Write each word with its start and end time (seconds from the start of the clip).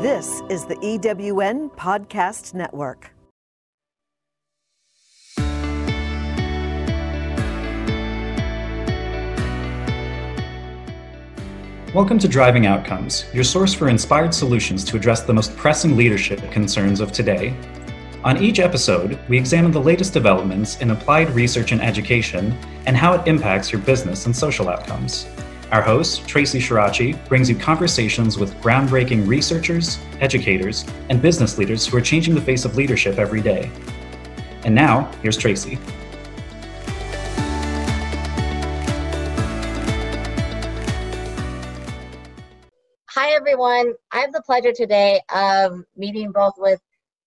This 0.00 0.40
is 0.48 0.64
the 0.64 0.76
EWN 0.76 1.76
Podcast 1.76 2.54
Network. 2.54 3.12
Welcome 11.94 12.18
to 12.18 12.28
Driving 12.28 12.64
Outcomes, 12.64 13.26
your 13.34 13.44
source 13.44 13.74
for 13.74 13.90
inspired 13.90 14.32
solutions 14.32 14.84
to 14.84 14.96
address 14.96 15.20
the 15.20 15.34
most 15.34 15.54
pressing 15.58 15.98
leadership 15.98 16.50
concerns 16.50 17.00
of 17.00 17.12
today. 17.12 17.54
On 18.24 18.42
each 18.42 18.58
episode, 18.58 19.18
we 19.28 19.36
examine 19.36 19.70
the 19.70 19.82
latest 19.82 20.14
developments 20.14 20.80
in 20.80 20.92
applied 20.92 21.28
research 21.34 21.72
and 21.72 21.82
education 21.82 22.56
and 22.86 22.96
how 22.96 23.12
it 23.12 23.28
impacts 23.28 23.70
your 23.70 23.82
business 23.82 24.24
and 24.24 24.34
social 24.34 24.70
outcomes. 24.70 25.26
Our 25.72 25.82
host, 25.82 26.22
Traci 26.22 26.58
Shirachi, 26.58 27.28
brings 27.28 27.48
you 27.48 27.54
conversations 27.54 28.36
with 28.36 28.52
groundbreaking 28.60 29.28
researchers, 29.28 30.00
educators, 30.18 30.84
and 31.10 31.22
business 31.22 31.58
leaders 31.58 31.86
who 31.86 31.96
are 31.96 32.00
changing 32.00 32.34
the 32.34 32.40
face 32.40 32.64
of 32.64 32.76
leadership 32.76 33.18
every 33.18 33.40
day. 33.40 33.70
And 34.64 34.74
now, 34.74 35.08
here's 35.22 35.38
Traci. 35.38 35.78
Hi, 43.10 43.30
everyone. 43.30 43.94
I 44.10 44.18
have 44.18 44.32
the 44.32 44.42
pleasure 44.44 44.72
today 44.72 45.20
of 45.32 45.84
meeting 45.96 46.32
both 46.32 46.54
with 46.58 46.80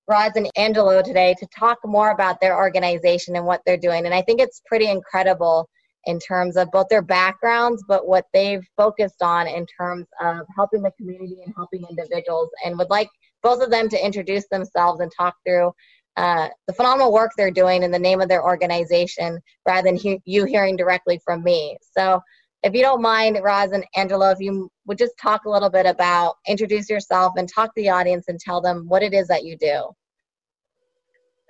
Roz 0.10 0.34
and 0.36 0.50
Angelo 0.58 1.02
today 1.02 1.34
to 1.40 1.48
talk 1.58 1.78
more 1.86 2.12
about 2.12 2.42
their 2.42 2.58
organization 2.58 3.38
and 3.38 3.46
what 3.46 3.62
they're 3.66 3.78
doing. 3.78 4.06
And 4.06 4.14
I 4.14 4.22
think 4.22 4.42
it's 4.42 4.62
pretty 4.66 4.90
incredible 4.90 5.70
in 6.06 6.20
terms 6.20 6.58
of 6.58 6.70
both 6.72 6.88
their 6.90 7.02
backgrounds, 7.02 7.84
but 7.88 8.08
what 8.08 8.26
they've 8.34 8.66
focused 8.76 9.22
on 9.22 9.48
in 9.48 9.66
terms 9.66 10.06
of 10.22 10.46
helping 10.56 10.82
the 10.82 10.92
community 10.92 11.38
and 11.46 11.54
helping 11.56 11.86
individuals. 11.90 12.50
And 12.66 12.78
would 12.78 12.90
like 12.90 13.10
both 13.42 13.62
of 13.62 13.70
them 13.70 13.90
to 13.90 14.06
introduce 14.06 14.48
themselves 14.50 15.00
and 15.00 15.12
talk 15.16 15.36
through 15.46 15.72
uh, 16.16 16.50
the 16.68 16.74
phenomenal 16.74 17.12
work 17.12 17.32
they're 17.36 17.52
doing 17.52 17.84
in 17.84 17.92
the 17.92 18.00
name 18.00 18.22
of 18.22 18.30
their 18.30 18.44
organization 18.44 19.40
rather 19.68 19.86
than 19.86 19.96
he- 19.96 20.22
you 20.26 20.46
hearing 20.46 20.76
directly 20.76 21.20
from 21.26 21.44
me. 21.44 21.78
So, 21.98 22.22
if 22.62 22.74
you 22.74 22.82
don't 22.82 23.02
mind, 23.02 23.40
Roz 23.44 23.72
and 23.72 23.86
Angelo, 23.96 24.30
if 24.30 24.40
you 24.40 24.70
would 24.86 24.98
just 24.98 25.18
talk 25.22 25.44
a 25.46 25.50
little 25.50 25.70
bit 25.70 25.86
about 25.86 26.36
introduce 26.48 26.90
yourself 26.90 27.34
and 27.36 27.50
talk 27.50 27.76
to 27.76 27.82
the 27.82 27.90
audience 27.90 28.26
and 28.30 28.40
tell 28.40 28.62
them 28.62 28.86
what 28.88 29.04
it 29.04 29.14
is 29.14 29.28
that 29.28 29.44
you 29.44 29.58
do. 29.58 29.92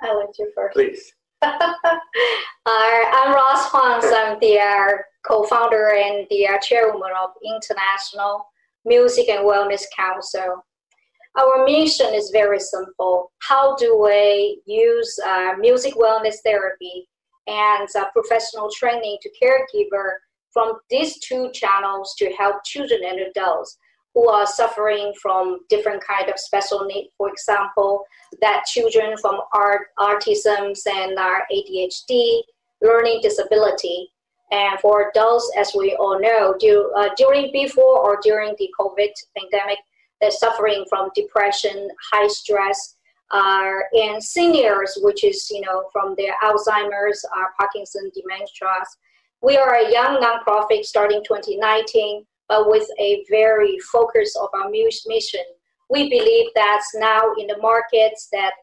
I 0.01 0.07
want 0.07 0.35
you 0.39 0.51
first. 0.55 0.73
Please. 0.73 1.13
I'm 2.65 3.33
Roz 3.33 3.65
Huang. 3.69 4.01
I'm 4.03 4.39
the 4.39 4.59
uh, 4.59 4.97
co-founder 5.27 5.93
and 5.93 6.25
the 6.29 6.47
uh, 6.47 6.57
chairwoman 6.59 7.09
of 7.21 7.31
International 7.43 8.45
Music 8.85 9.27
and 9.29 9.45
Wellness 9.45 9.83
Council. 9.95 10.63
Our 11.37 11.65
mission 11.65 12.13
is 12.13 12.29
very 12.31 12.59
simple. 12.59 13.31
How 13.41 13.75
do 13.75 13.99
we 14.01 14.61
use 14.65 15.19
uh, 15.25 15.53
music 15.59 15.95
wellness 15.95 16.35
therapy 16.45 17.09
and 17.47 17.89
uh, 17.97 18.05
professional 18.13 18.69
training 18.71 19.17
to 19.21 19.29
caregiver 19.41 20.11
from 20.53 20.77
these 20.89 21.19
two 21.19 21.51
channels 21.51 22.15
to 22.19 22.31
help 22.37 22.63
children 22.63 23.01
and 23.05 23.19
adults 23.19 23.77
who 24.13 24.29
are 24.29 24.45
suffering 24.45 25.13
from 25.21 25.59
different 25.69 26.03
kind 26.05 26.29
of 26.29 26.39
special 26.39 26.85
need. 26.85 27.09
For 27.17 27.29
example, 27.29 28.05
that 28.41 28.65
children 28.65 29.17
from 29.17 29.41
art, 29.53 29.87
autism 29.97 30.75
and 30.85 31.17
our 31.17 31.43
ADHD, 31.51 32.41
learning 32.81 33.19
disability, 33.21 34.09
and 34.51 34.79
for 34.79 35.09
adults, 35.09 35.51
as 35.57 35.73
we 35.75 35.95
all 35.95 36.19
know, 36.19 36.55
do, 36.59 36.91
uh, 36.95 37.09
during 37.17 37.51
before 37.51 37.99
or 37.99 38.19
during 38.21 38.53
the 38.59 38.69
COVID 38.79 39.09
pandemic, 39.35 39.79
they're 40.21 40.31
suffering 40.31 40.85
from 40.87 41.09
depression, 41.15 41.89
high 42.11 42.27
stress, 42.27 42.95
uh, 43.31 43.79
and 43.93 44.23
seniors, 44.23 44.97
which 45.01 45.23
is 45.23 45.49
you 45.49 45.61
know 45.61 45.89
from 45.91 46.13
their 46.17 46.35
Alzheimer's, 46.43 47.25
uh, 47.35 47.45
Parkinson, 47.59 48.11
dementia. 48.13 48.85
We 49.41 49.57
are 49.57 49.75
a 49.75 49.91
young 49.91 50.21
nonprofit 50.21 50.85
starting 50.85 51.23
2019 51.27 52.25
but 52.53 52.69
with 52.69 52.87
a 52.99 53.25
very 53.31 53.79
focus 53.91 54.35
of 54.39 54.47
our 54.53 54.69
mission. 54.69 55.45
We 55.89 56.07
believe 56.07 56.49
that 56.53 56.83
now 56.95 57.33
in 57.39 57.47
the 57.47 57.57
markets 57.57 58.29
that 58.31 58.53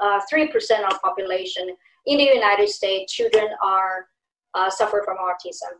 uh, 0.00 0.20
3% 0.32 0.46
of 0.88 1.02
population 1.02 1.74
in 2.06 2.18
the 2.18 2.24
United 2.24 2.68
States, 2.68 3.12
children 3.12 3.48
are 3.60 4.06
uh, 4.54 4.70
suffer 4.70 5.02
from 5.04 5.16
autism. 5.16 5.74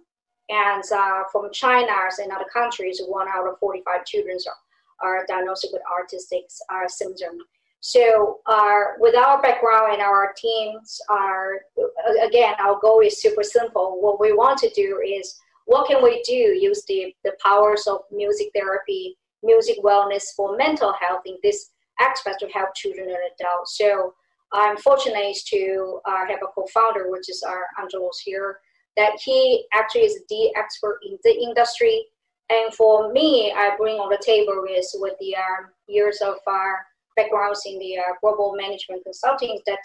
And 0.48 0.82
uh, 0.92 1.22
from 1.30 1.52
China 1.52 1.92
and 2.18 2.32
other 2.32 2.50
countries, 2.52 3.00
one 3.06 3.28
out 3.28 3.46
of 3.46 3.58
45 3.60 4.04
children 4.06 4.38
are, 5.00 5.18
are 5.18 5.26
diagnosed 5.26 5.68
with 5.72 5.82
autistic 5.82 6.42
uh, 6.68 6.88
syndrome. 6.88 7.38
So, 7.78 8.40
uh, 8.46 8.82
with 8.98 9.16
our 9.16 9.40
background 9.40 9.94
and 9.94 10.02
our 10.02 10.32
teams, 10.36 11.00
are 11.08 11.60
again, 12.24 12.54
our 12.60 12.78
goal 12.80 13.00
is 13.00 13.20
super 13.20 13.42
simple. 13.42 14.00
What 14.00 14.20
we 14.20 14.32
want 14.32 14.58
to 14.58 14.70
do 14.70 15.00
is 15.04 15.36
what 15.66 15.88
can 15.88 16.02
we 16.02 16.22
do? 16.22 16.32
Use 16.32 16.84
the, 16.86 17.14
the 17.24 17.32
powers 17.44 17.86
of 17.86 18.00
music 18.10 18.48
therapy, 18.54 19.16
music 19.42 19.78
wellness 19.82 20.24
for 20.36 20.56
mental 20.56 20.92
health 21.00 21.22
in 21.26 21.36
this 21.42 21.70
aspect 22.00 22.40
to 22.40 22.48
help 22.48 22.74
children 22.74 23.08
and 23.08 23.18
adults. 23.38 23.78
So 23.78 24.14
I'm 24.52 24.76
fortunate 24.76 25.36
to 25.46 26.00
uh, 26.04 26.26
have 26.28 26.40
a 26.42 26.46
co-founder, 26.54 27.10
which 27.10 27.28
is 27.28 27.42
our 27.42 27.66
Angelos 27.80 28.20
here, 28.24 28.58
that 28.96 29.12
he 29.22 29.66
actually 29.72 30.02
is 30.02 30.20
the 30.28 30.52
expert 30.56 30.98
in 31.06 31.18
the 31.24 31.32
industry. 31.32 32.04
And 32.50 32.74
for 32.74 33.12
me, 33.12 33.52
I 33.56 33.74
bring 33.78 33.96
on 33.96 34.10
the 34.10 34.22
table 34.24 34.64
is 34.68 34.94
with 34.98 35.14
the 35.20 35.34
um, 35.36 35.70
years 35.86 36.20
of 36.20 36.34
our 36.46 36.84
backgrounds 37.16 37.62
in 37.66 37.78
the 37.78 37.98
uh, 37.98 38.12
global 38.20 38.54
management 38.56 39.04
consulting 39.04 39.58
that 39.66 39.78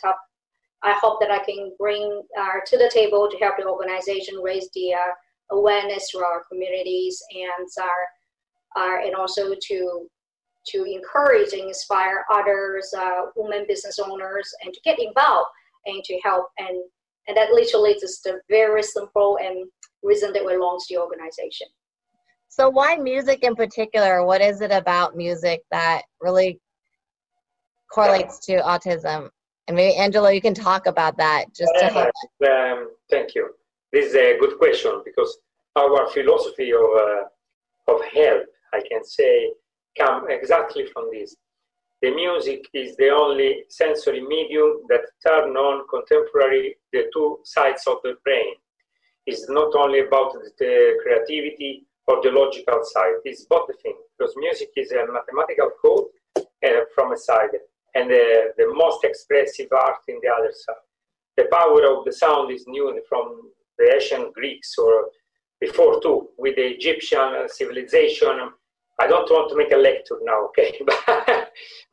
I 0.84 0.94
hope 1.02 1.20
that 1.22 1.32
I 1.32 1.40
can 1.40 1.72
bring 1.80 2.24
uh, 2.38 2.60
to 2.66 2.78
the 2.78 2.90
table 2.94 3.30
to 3.32 3.38
help 3.38 3.58
the 3.58 3.68
organization 3.68 4.36
raise 4.44 4.70
the 4.74 4.94
uh, 4.94 5.14
awareness 5.52 6.10
to 6.12 6.20
our 6.20 6.44
communities 6.52 7.22
and 7.32 7.68
our, 7.82 8.84
our 8.84 9.00
and 9.00 9.16
also 9.16 9.54
to 9.60 10.08
to 10.70 10.84
encourage 10.84 11.54
and 11.54 11.62
inspire 11.62 12.26
others, 12.32 12.94
uh, 12.98 13.22
women 13.38 13.66
business 13.68 14.00
owners, 14.00 14.50
and 14.64 14.74
to 14.74 14.80
get 14.84 15.00
involved 15.00 15.48
and 15.86 16.04
to 16.04 16.20
help. 16.24 16.48
And 16.58 16.78
and 17.28 17.36
that 17.36 17.52
literally 17.52 17.92
is 17.92 18.22
the 18.24 18.40
very 18.50 18.84
simple 18.84 19.38
and 19.42 19.68
reason 20.04 20.32
that 20.34 20.46
we 20.46 20.58
launched 20.58 20.88
the 20.90 20.98
organization. 20.98 21.68
So 22.48 22.70
why 22.70 22.96
music 22.96 23.44
in 23.44 23.56
particular? 23.56 24.26
What 24.26 24.42
is 24.42 24.62
it 24.62 24.72
about 24.72 25.16
music 25.16 25.62
that 25.72 26.04
really 26.22 26.60
correlates 27.92 28.40
to 28.46 28.58
autism? 28.58 29.30
And 29.68 29.76
maybe 29.76 29.98
Angelo, 29.98 30.30
you 30.30 30.42
can 30.42 30.54
talk 30.54 30.88
about 30.88 31.18
that 31.18 31.54
just 31.54 31.72
to 31.80 31.86
help. 31.88 32.12
Um, 32.50 32.92
thank 33.10 33.36
you. 33.36 33.50
This 33.94 34.08
is 34.08 34.16
a 34.16 34.38
good 34.38 34.58
question 34.58 35.02
because 35.06 35.38
our 35.78 36.10
philosophy 36.10 36.74
of, 36.74 36.82
uh, 36.82 37.24
of 37.94 38.02
health, 38.14 38.48
I 38.74 38.82
can 38.90 39.06
say, 39.06 39.52
come 39.98 40.30
exactly 40.30 40.86
from 40.92 41.10
this. 41.12 41.36
The 42.02 42.12
music 42.14 42.66
is 42.74 42.96
the 42.98 43.10
only 43.10 43.64
sensory 43.70 44.22
medium 44.22 44.82
that 44.90 45.02
turn 45.26 45.56
on 45.56 45.88
contemporary 45.90 46.76
the 46.92 47.10
two 47.14 47.40
sides 47.44 47.84
of 47.88 47.98
the 48.04 48.16
brain. 48.24 48.56
It's 49.26 49.50
not 49.50 49.74
only 49.76 50.02
about 50.02 50.34
the 50.60 50.98
creativity 51.02 51.86
or 52.08 52.22
the 52.22 52.32
logical 52.32 52.82
side, 52.84 53.16
it's 53.26 53.46
both 53.46 53.68
the 53.68 53.74
thing 53.82 53.96
Because 54.18 54.34
music 54.38 54.70
is 54.76 54.92
a 54.92 55.06
mathematical 55.12 55.72
code 55.82 56.06
uh, 56.38 56.82
from 56.94 57.14
a 57.14 57.18
side 57.18 57.56
and 57.96 58.12
the, 58.12 58.54
the 58.58 58.68
most 58.74 59.04
expressive 59.04 59.70
art 59.72 60.02
in 60.08 60.20
the 60.22 60.30
other 60.30 60.52
side. 60.54 60.76
The 61.38 61.46
power 61.52 61.98
of 61.98 62.06
the 62.06 62.12
sound 62.12 62.52
is 62.52 62.66
new 62.68 63.02
from 63.10 63.52
the 63.78 63.94
ancient 63.94 64.34
Greeks 64.34 64.78
or 64.78 65.10
before 65.60 66.02
too, 66.02 66.30
with 66.38 66.56
the 66.56 66.66
Egyptian 66.66 67.48
civilization. 67.48 68.52
I 69.00 69.08
don't 69.08 69.30
want 69.30 69.50
to 69.52 69.58
make 69.58 69.72
a 69.72 69.78
lecture 69.78 70.18
now, 70.24 70.46
okay? 70.50 70.80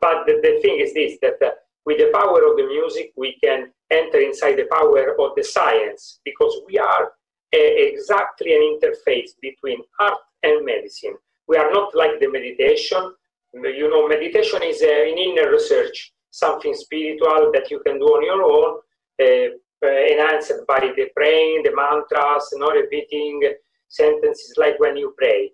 but 0.01 0.25
the, 0.27 0.41
the, 0.43 0.59
thing 0.63 0.81
is 0.81 0.95
this 0.95 1.19
that 1.23 1.37
uh, 1.43 1.51
with 1.85 1.99
the 1.99 2.11
power 2.15 2.47
of 2.49 2.57
the 2.57 2.67
music, 2.67 3.13
we 3.17 3.39
can 3.43 3.71
enter 3.91 4.21
inside 4.21 4.57
the 4.57 4.69
power 4.71 5.15
of 5.21 5.33
the 5.37 5.45
science 5.45 6.21
because 6.25 6.61
we 6.67 6.79
are 6.79 7.13
a, 7.55 7.93
exactly 7.93 8.55
an 8.55 8.79
interface 8.79 9.31
between 9.41 9.83
art 10.01 10.19
and 10.43 10.65
medicine. 10.65 11.15
We 11.47 11.57
are 11.59 11.71
not 11.71 11.95
like 11.95 12.21
the 12.21 12.31
meditation. 12.31 13.13
You 13.53 13.89
know, 13.91 14.09
meditation 14.09 14.63
is 14.63 14.83
uh, 14.83 14.87
an 14.87 15.19
inner 15.19 15.51
research, 15.51 16.13
something 16.31 16.75
spiritual 16.75 17.53
that 17.53 17.71
you 17.71 17.81
can 17.81 17.99
do 17.99 18.07
on 18.07 18.25
your 18.25 18.43
own. 18.43 18.81
Uh, 19.85 20.05
enhanced 20.13 20.53
by 20.67 20.81
the 20.81 21.07
praying, 21.15 21.63
the 21.63 21.75
mantras, 21.77 22.49
not 22.55 22.73
repeating 22.73 23.43
sentences 23.89 24.55
like 24.57 24.79
when 24.81 24.97
you 24.97 25.15
pray. 25.19 25.51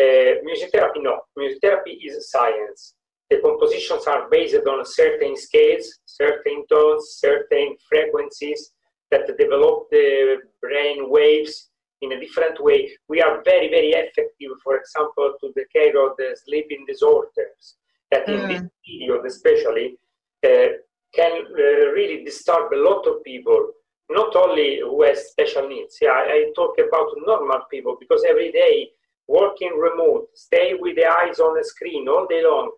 Uh, 0.00 0.40
music 0.42 0.70
therapy, 0.72 1.00
no. 1.00 1.20
Music 1.36 1.58
therapy 1.60 1.90
is 1.90 2.30
science. 2.30 2.94
The 3.28 3.40
compositions 3.40 4.06
are 4.06 4.28
based 4.30 4.66
on 4.66 4.86
certain 4.86 5.36
scales, 5.36 5.86
certain 6.06 6.64
tones, 6.70 7.18
certain 7.18 7.76
frequencies 7.88 8.70
that 9.10 9.26
develop 9.38 9.88
the 9.90 10.38
brain 10.62 11.10
waves 11.10 11.70
in 12.00 12.12
a 12.12 12.20
different 12.20 12.62
way. 12.62 12.90
We 13.08 13.20
are 13.20 13.42
very, 13.44 13.68
very 13.68 13.90
effective, 13.90 14.52
for 14.62 14.78
example, 14.78 15.34
to 15.40 15.52
the 15.54 15.64
care 15.74 15.94
of 16.04 16.16
the 16.16 16.36
sleeping 16.44 16.84
disorders. 16.88 17.76
that 18.10 18.28
in 18.28 18.48
this 18.48 18.62
period 18.86 19.22
mm. 19.22 19.26
especially 19.26 19.86
uh, 20.46 20.68
can 21.14 21.44
uh, 21.46 21.90
really 21.92 22.24
disturb 22.24 22.72
a 22.72 22.76
lot 22.76 23.06
of 23.06 23.22
people 23.24 23.70
not 24.10 24.34
only 24.36 24.80
who 24.80 25.02
has 25.02 25.30
special 25.30 25.68
needs. 25.68 25.98
Yeah 26.00 26.10
I, 26.10 26.22
I, 26.34 26.52
talk 26.54 26.76
about 26.78 27.08
normal 27.26 27.62
people 27.70 27.96
because 27.98 28.24
every 28.28 28.52
day 28.52 28.90
working 29.28 29.72
remote 29.78 30.28
stay 30.34 30.74
with 30.78 30.96
the 30.96 31.06
eyes 31.06 31.38
on 31.40 31.56
the 31.56 31.64
screen 31.64 32.08
all 32.08 32.26
day 32.28 32.42
long 32.44 32.70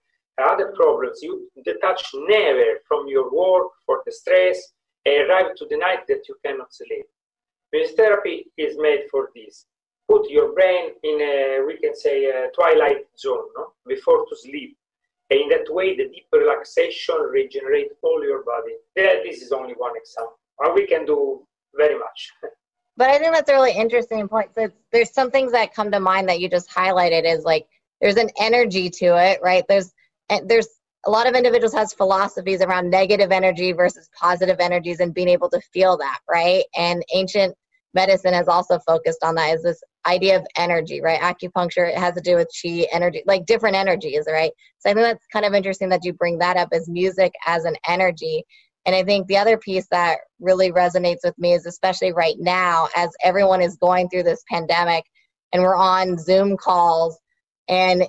other 0.43 0.73
problems. 0.77 1.21
You 1.23 1.49
detach 1.65 2.05
never 2.29 2.79
from 2.87 3.09
your 3.09 3.33
work 3.33 3.69
for 3.87 4.03
the 4.05 4.13
stress 4.13 4.59
and 5.07 5.29
arrive 5.29 5.55
to 5.57 5.67
the 5.71 5.79
night 5.79 6.07
that 6.09 6.29
you 6.29 6.37
cannot 6.45 6.75
sleep. 6.75 7.07
Music 7.73 7.97
therapy 7.97 8.47
is 8.59 8.77
made 8.79 9.05
for 9.11 9.31
this. 9.35 9.67
Put 10.09 10.29
your 10.31 10.53
brain 10.53 10.91
in 11.03 11.21
a 11.21 11.65
we 11.67 11.79
can 11.79 11.97
say 11.97 12.27
a 12.27 12.49
twilight 12.55 13.07
zone 13.19 13.47
no? 13.57 13.73
before 13.87 14.25
to 14.29 14.37
sleep 14.37 14.77
and 15.31 15.41
in 15.41 15.49
that 15.49 15.67
way, 15.69 15.97
the 15.97 16.05
deep 16.05 16.27
relaxation 16.33 17.17
regenerate 17.31 17.89
all 18.03 18.23
your 18.23 18.45
body. 18.45 18.75
Yeah, 18.97 19.23
this 19.25 19.43
is 19.43 19.53
only 19.53 19.75
one 19.75 19.93
example. 19.97 20.39
We 20.75 20.87
can 20.87 21.05
do 21.05 21.47
very 21.77 21.99
much. 21.99 22.31
But 22.99 23.11
I 23.11 23.19
think 23.19 23.35
that's 23.35 23.51
a 23.51 23.53
really 23.53 23.73
interesting 23.73 24.27
point. 24.27 24.55
So 24.55 24.71
there's 24.91 25.13
some 25.13 25.31
things 25.31 25.53
that 25.53 25.75
come 25.75 25.91
to 25.91 26.01
mind 26.01 26.31
that 26.31 26.41
you 26.41 26.49
just 26.49 26.71
highlighted 26.71 27.31
is 27.31 27.45
like 27.45 27.67
there's 28.01 28.17
an 28.17 28.31
energy 28.41 28.89
to 28.89 29.19
it, 29.23 29.39
right? 29.43 29.65
There's 29.69 29.93
there's 30.45 30.69
a 31.05 31.11
lot 31.11 31.29
of 31.29 31.35
individuals 31.35 31.75
has 31.75 31.93
philosophies 31.93 32.63
around 32.63 32.89
negative 32.89 33.33
energy 33.33 33.73
versus 33.73 34.09
positive 34.19 34.57
energies 34.61 35.01
and 35.01 35.13
being 35.13 35.29
able 35.29 35.51
to 35.51 35.61
feel 35.75 35.99
that, 35.99 36.21
right? 36.27 36.65
And 36.75 37.05
ancient 37.15 37.55
medicine 37.93 38.33
has 38.33 38.49
also 38.49 38.79
focused 38.79 39.23
on 39.23 39.35
that 39.35 39.55
is 39.55 39.63
this 39.63 39.83
idea 40.07 40.37
of 40.37 40.47
energy, 40.57 41.01
right? 41.01 41.21
Acupuncture 41.21 41.89
it 41.89 41.99
has 41.99 42.15
to 42.15 42.21
do 42.21 42.37
with 42.37 42.49
chi 42.63 42.87
energy, 42.93 43.23
like 43.27 43.47
different 43.47 43.77
energies, 43.77 44.25
right? 44.29 44.53
So 44.79 44.91
I 44.91 44.95
think 44.95 45.05
that's 45.07 45.27
kind 45.33 45.45
of 45.45 45.55
interesting 45.55 45.89
that 45.91 46.05
you 46.05 46.13
bring 46.13 46.39
that 46.39 46.57
up 46.57 46.69
as 46.73 46.89
music 46.89 47.33
as 47.47 47.65
an 47.65 47.77
energy. 47.89 48.45
And 48.85 48.95
I 48.95 49.03
think 49.03 49.27
the 49.27 49.37
other 49.37 49.59
piece 49.59 49.87
that 49.91 50.19
really 50.39 50.71
resonates 50.71 51.25
with 51.25 51.37
me 51.39 51.55
is 51.55 51.67
especially 51.67 52.13
right 52.13 52.37
now, 52.39 52.89
as 52.97 53.11
everyone 53.25 53.61
is 53.61 53.77
going 53.77 54.09
through 54.09 54.23
this 54.23 54.45
pandemic 54.51 55.05
and 55.53 55.63
we're 55.63 55.77
on 55.77 56.19
Zoom 56.19 56.57
calls. 56.57 57.19
And 57.69 58.05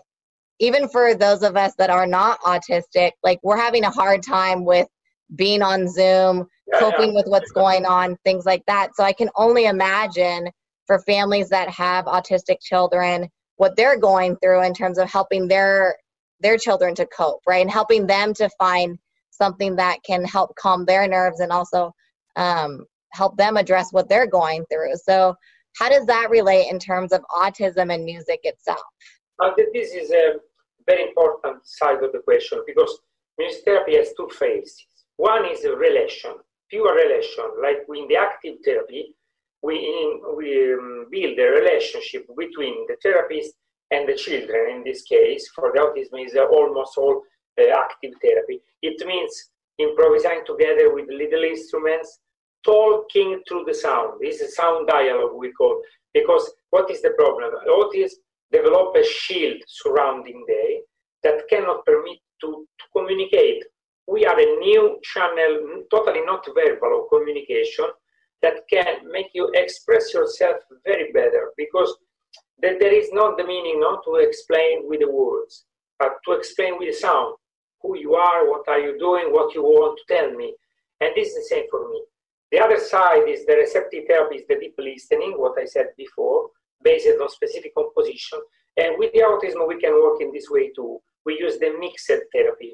even 0.60 0.88
for 0.90 1.16
those 1.16 1.42
of 1.44 1.56
us 1.56 1.74
that 1.78 1.90
are 1.90 2.08
not 2.08 2.40
autistic, 2.42 3.12
like 3.24 3.40
we're 3.44 3.58
having 3.58 3.86
a 3.86 3.90
hard 3.90 4.24
time 4.24 4.66
with 4.66 4.88
being 5.36 5.62
on 5.62 5.88
Zoom, 5.88 6.48
coping 6.80 7.14
with 7.14 7.26
what's 7.28 7.52
going 7.52 7.86
on, 7.86 8.18
things 8.24 8.46
like 8.46 8.64
that. 8.68 8.96
So 8.96 9.04
I 9.04 9.14
can 9.14 9.30
only 9.36 9.66
imagine 9.66 10.48
for 10.88 11.00
families 11.00 11.50
that 11.50 11.70
have 11.70 12.06
autistic 12.06 12.60
children 12.62 13.30
what 13.58 13.76
they're 13.76 14.00
going 14.00 14.36
through 14.38 14.64
in 14.64 14.74
terms 14.74 14.98
of 14.98 15.10
helping 15.10 15.48
their 15.48 15.98
their 16.40 16.58
children 16.58 16.96
to 16.96 17.06
cope 17.08 17.42
right? 17.48 17.62
And 17.62 17.72
helping 17.72 18.08
them 18.08 18.34
to 18.36 18.50
find 18.58 18.98
something 19.32 19.76
that 19.76 20.00
can 20.04 20.24
help 20.24 20.56
calm 20.56 20.86
their 20.86 21.08
nerves 21.08 21.40
and 21.40 21.52
also 21.52 21.94
um, 22.36 22.86
help 23.14 23.38
them 23.38 23.58
address 23.58 23.92
what 23.92 24.10
they're 24.10 24.28
going 24.28 24.66
through. 24.72 24.94
So 24.96 25.36
how 25.78 25.90
does 25.90 26.06
that 26.08 26.30
relate 26.30 26.68
in 26.72 26.80
terms 26.80 27.12
of 27.12 27.22
autism 27.32 27.94
and 27.94 28.04
music 28.04 28.40
itself? 28.44 28.82
Uh, 29.40 29.52
this 29.74 29.94
is 29.94 30.12
a 30.12 30.34
very 30.88 31.04
important 31.04 31.66
side 31.66 32.04
of 32.04 32.12
the 32.12 32.20
question 32.20 32.64
because 32.66 33.00
music 33.38 33.64
therapy 33.66 33.96
has 33.96 34.10
two 34.18 34.30
phases. 34.40 34.86
One 35.18 35.46
is 35.46 35.66
a 35.66 35.76
relation 35.76 36.34
pure 36.70 36.96
relation 36.96 37.46
like 37.62 37.78
in 37.96 38.08
the 38.08 38.16
active 38.16 38.56
therapy 38.64 39.16
we, 39.68 39.76
in, 39.76 40.22
we 40.38 40.74
um, 40.74 41.08
build 41.12 41.38
a 41.38 41.50
relationship 41.60 42.26
between 42.38 42.76
the 42.88 42.96
therapist 43.04 43.52
and 43.92 44.08
the 44.08 44.16
children. 44.16 44.78
In 44.78 44.84
this 44.86 45.02
case 45.04 45.50
for 45.54 45.72
the 45.74 45.80
autism 45.86 46.26
is 46.26 46.36
uh, 46.36 46.46
almost 46.46 46.98
all 46.98 47.22
uh, 47.60 47.64
active 47.84 48.14
therapy. 48.22 48.62
It 48.82 49.06
means 49.06 49.34
improvising 49.78 50.44
together 50.46 50.94
with 50.94 51.08
little 51.10 51.44
instruments 51.44 52.20
talking 52.66 53.42
through 53.48 53.66
the 53.68 53.74
sound. 53.74 54.20
This 54.22 54.40
is 54.40 54.56
sound 54.56 54.88
dialogue 54.88 55.36
we 55.36 55.52
call. 55.52 55.82
Because 56.14 56.50
what 56.70 56.90
is 56.90 57.02
the 57.02 57.12
problem? 57.18 57.52
Autism 57.70 58.16
develop 58.52 58.96
a 58.96 59.04
shield 59.04 59.62
surrounding 59.68 60.46
they 60.48 60.80
that 61.24 61.42
cannot 61.50 61.86
permit 61.86 62.20
to, 62.42 62.66
to 62.80 62.86
communicate. 62.96 63.64
We 64.08 64.26
are 64.26 64.40
a 64.40 64.60
new 64.60 64.98
channel 65.04 65.84
totally 65.92 66.24
not 66.26 66.48
verbal 66.56 67.02
of 67.02 67.10
communication 67.10 67.88
that 68.42 68.62
can 68.70 69.12
make 69.12 69.28
you 69.34 69.50
express 69.54 70.14
yourself 70.14 70.58
very 70.86 71.12
better 71.12 71.52
because 71.58 71.96
that 72.62 72.80
there 72.80 72.94
is 72.94 73.10
not 73.12 73.38
the 73.38 73.44
meaning 73.44 73.80
not 73.80 74.04
to 74.04 74.16
explain 74.16 74.88
with 74.88 75.00
the 75.00 75.10
words 75.10 75.66
but 76.00 76.14
to 76.26 76.34
explain 76.34 76.78
with 76.78 76.90
the 76.90 77.00
sound. 77.00 77.36
Who 77.82 77.98
you 77.98 78.16
are 78.16 78.50
what 78.50 78.68
are 78.68 78.80
you 78.80 78.98
doing 79.00 79.32
what 79.32 79.54
you 79.54 79.64
want 79.64 80.00
to 80.00 80.16
tell 80.16 80.32
me. 80.32 80.54
And 81.02 81.12
this 81.16 81.30
is 81.30 81.36
the 81.36 81.56
same 81.56 81.66
for 81.70 81.90
me. 81.90 82.04
The 82.52 82.60
other 82.60 82.80
side 82.80 83.28
is 83.28 83.46
the 83.46 83.56
receptive 83.56 84.06
therapy 84.08 84.38
is 84.38 84.48
the 84.48 84.56
deep 84.56 84.76
listening 84.78 85.34
what 85.38 85.60
i 85.60 85.66
said 85.66 85.88
before 85.98 86.50
based 86.84 87.08
on 87.08 87.30
specific 87.30 87.74
composition. 87.76 88.40
And 88.78 88.96
with 88.98 89.12
the 89.14 89.20
autism 89.20 89.68
we 89.68 89.80
can 89.80 89.94
work 89.94 90.22
in 90.22 90.32
this 90.32 90.50
way 90.50 90.72
too. 90.76 91.00
We 91.26 91.38
use 91.40 91.58
the 91.60 91.76
mixed 91.80 92.12
therapy 92.34 92.74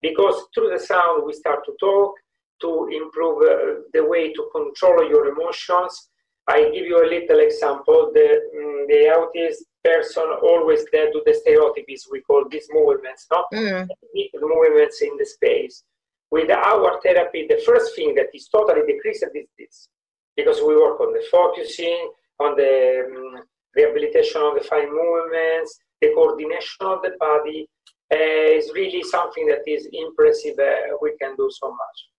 because 0.00 0.46
through 0.54 0.70
the 0.70 0.78
sound 0.78 1.24
we 1.26 1.32
start 1.32 1.60
to 1.66 1.72
talk 1.80 2.14
to 2.60 2.88
improve 2.92 3.42
uh, 3.42 3.80
the 3.92 4.04
way 4.04 4.32
to 4.32 4.48
control 4.54 5.08
your 5.08 5.28
emotions. 5.28 6.08
I 6.48 6.64
give 6.74 6.86
you 6.86 6.98
a 7.04 7.08
little 7.08 7.40
example. 7.40 8.10
The, 8.12 8.28
um, 8.58 8.86
the 8.88 9.00
autist 9.16 9.60
person 9.84 10.24
always 10.42 10.84
there 10.92 11.10
do 11.12 11.22
the 11.24 11.34
stereotypes, 11.34 12.08
we 12.10 12.20
call 12.20 12.44
these 12.50 12.68
movements, 12.72 13.26
no? 13.32 13.44
Mm. 13.54 13.88
Movements 14.34 15.00
in 15.02 15.16
the 15.16 15.26
space. 15.26 15.84
With 16.30 16.50
our 16.50 17.00
therapy, 17.02 17.46
the 17.48 17.62
first 17.66 17.96
thing 17.96 18.14
that 18.14 18.28
is 18.34 18.48
totally 18.48 18.86
decreased 18.86 19.24
is 19.34 19.48
this, 19.58 19.88
because 20.36 20.60
we 20.60 20.76
work 20.76 21.00
on 21.00 21.12
the 21.12 21.24
focusing, 21.30 22.10
on 22.38 22.56
the 22.56 23.04
um, 23.06 23.42
rehabilitation 23.74 24.40
of 24.42 24.54
the 24.54 24.64
fine 24.64 24.90
movements, 24.90 25.78
the 26.00 26.12
coordination 26.14 26.86
of 26.86 27.02
the 27.02 27.12
body, 27.18 27.68
uh, 28.12 28.16
is 28.58 28.70
really 28.74 29.02
something 29.02 29.46
that 29.46 29.62
is 29.66 29.88
impressive. 29.92 30.58
Uh, 30.58 30.96
we 31.02 31.16
can 31.20 31.34
do 31.36 31.48
so 31.50 31.70
much. 31.70 32.09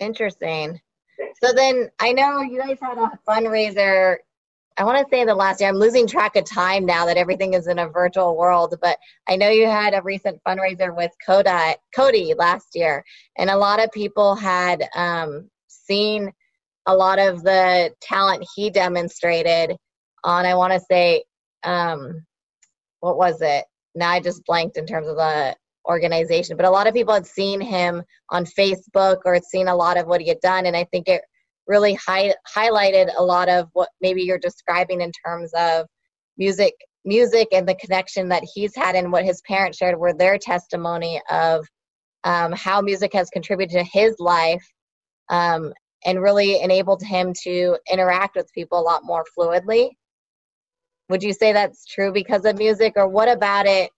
Interesting. 0.00 0.80
So 1.42 1.52
then 1.52 1.90
I 2.00 2.12
know 2.12 2.40
you 2.40 2.58
guys 2.58 2.78
had 2.80 2.98
a 2.98 3.10
fundraiser. 3.28 4.16
I 4.76 4.84
want 4.84 4.98
to 4.98 5.10
say 5.10 5.24
the 5.24 5.34
last 5.34 5.60
year, 5.60 5.68
I'm 5.68 5.76
losing 5.76 6.06
track 6.06 6.36
of 6.36 6.44
time 6.44 6.86
now 6.86 7.04
that 7.06 7.16
everything 7.16 7.54
is 7.54 7.66
in 7.66 7.80
a 7.80 7.88
virtual 7.88 8.36
world, 8.36 8.76
but 8.80 8.96
I 9.28 9.34
know 9.34 9.50
you 9.50 9.66
had 9.66 9.92
a 9.92 10.02
recent 10.02 10.40
fundraiser 10.46 10.96
with 10.96 11.10
Cody 11.26 12.34
last 12.34 12.68
year, 12.74 13.04
and 13.36 13.50
a 13.50 13.56
lot 13.56 13.82
of 13.82 13.90
people 13.90 14.36
had 14.36 14.84
um, 14.94 15.50
seen 15.66 16.32
a 16.86 16.94
lot 16.94 17.18
of 17.18 17.42
the 17.42 17.92
talent 18.00 18.46
he 18.54 18.70
demonstrated 18.70 19.76
on, 20.22 20.46
I 20.46 20.54
want 20.54 20.72
to 20.72 20.80
say, 20.80 21.24
um, 21.64 22.24
what 23.00 23.18
was 23.18 23.42
it? 23.42 23.64
Now 23.96 24.10
I 24.10 24.20
just 24.20 24.44
blanked 24.44 24.76
in 24.76 24.86
terms 24.86 25.08
of 25.08 25.16
the 25.16 25.56
organization. 25.88 26.56
But 26.56 26.66
a 26.66 26.70
lot 26.70 26.86
of 26.86 26.94
people 26.94 27.14
had 27.14 27.26
seen 27.26 27.60
him 27.60 28.02
on 28.30 28.44
Facebook 28.44 29.18
or 29.24 29.34
had 29.34 29.44
seen 29.44 29.68
a 29.68 29.76
lot 29.76 29.96
of 29.96 30.06
what 30.06 30.20
he 30.20 30.28
had 30.28 30.40
done, 30.40 30.66
and 30.66 30.76
I 30.76 30.84
think 30.84 31.08
it 31.08 31.22
really 31.66 31.94
high, 31.94 32.34
highlighted 32.54 33.10
a 33.16 33.22
lot 33.22 33.48
of 33.48 33.68
what 33.74 33.90
maybe 34.00 34.22
you're 34.22 34.38
describing 34.38 35.00
in 35.00 35.12
terms 35.24 35.52
of 35.54 35.86
music 36.36 36.74
music 37.04 37.48
and 37.52 37.66
the 37.66 37.74
connection 37.76 38.28
that 38.28 38.42
he's 38.54 38.74
had 38.74 38.94
and 38.94 39.10
what 39.10 39.24
his 39.24 39.40
parents 39.42 39.78
shared 39.78 39.98
were 39.98 40.12
their 40.12 40.36
testimony 40.36 41.20
of 41.30 41.66
um, 42.24 42.52
how 42.52 42.80
music 42.80 43.12
has 43.14 43.30
contributed 43.30 43.78
to 43.78 43.84
his 43.84 44.16
life 44.18 44.66
um, 45.30 45.72
and 46.04 46.20
really 46.20 46.60
enabled 46.60 47.02
him 47.02 47.32
to 47.44 47.78
interact 47.90 48.36
with 48.36 48.52
people 48.52 48.78
a 48.78 48.82
lot 48.82 49.04
more 49.04 49.24
fluidly 49.36 49.90
would 51.08 51.22
you 51.22 51.32
say 51.32 51.52
that's 51.52 51.86
true 51.86 52.12
because 52.12 52.44
of 52.44 52.58
music 52.58 52.92
or 52.96 53.08
what 53.08 53.28
about 53.28 53.66
it 53.66 53.90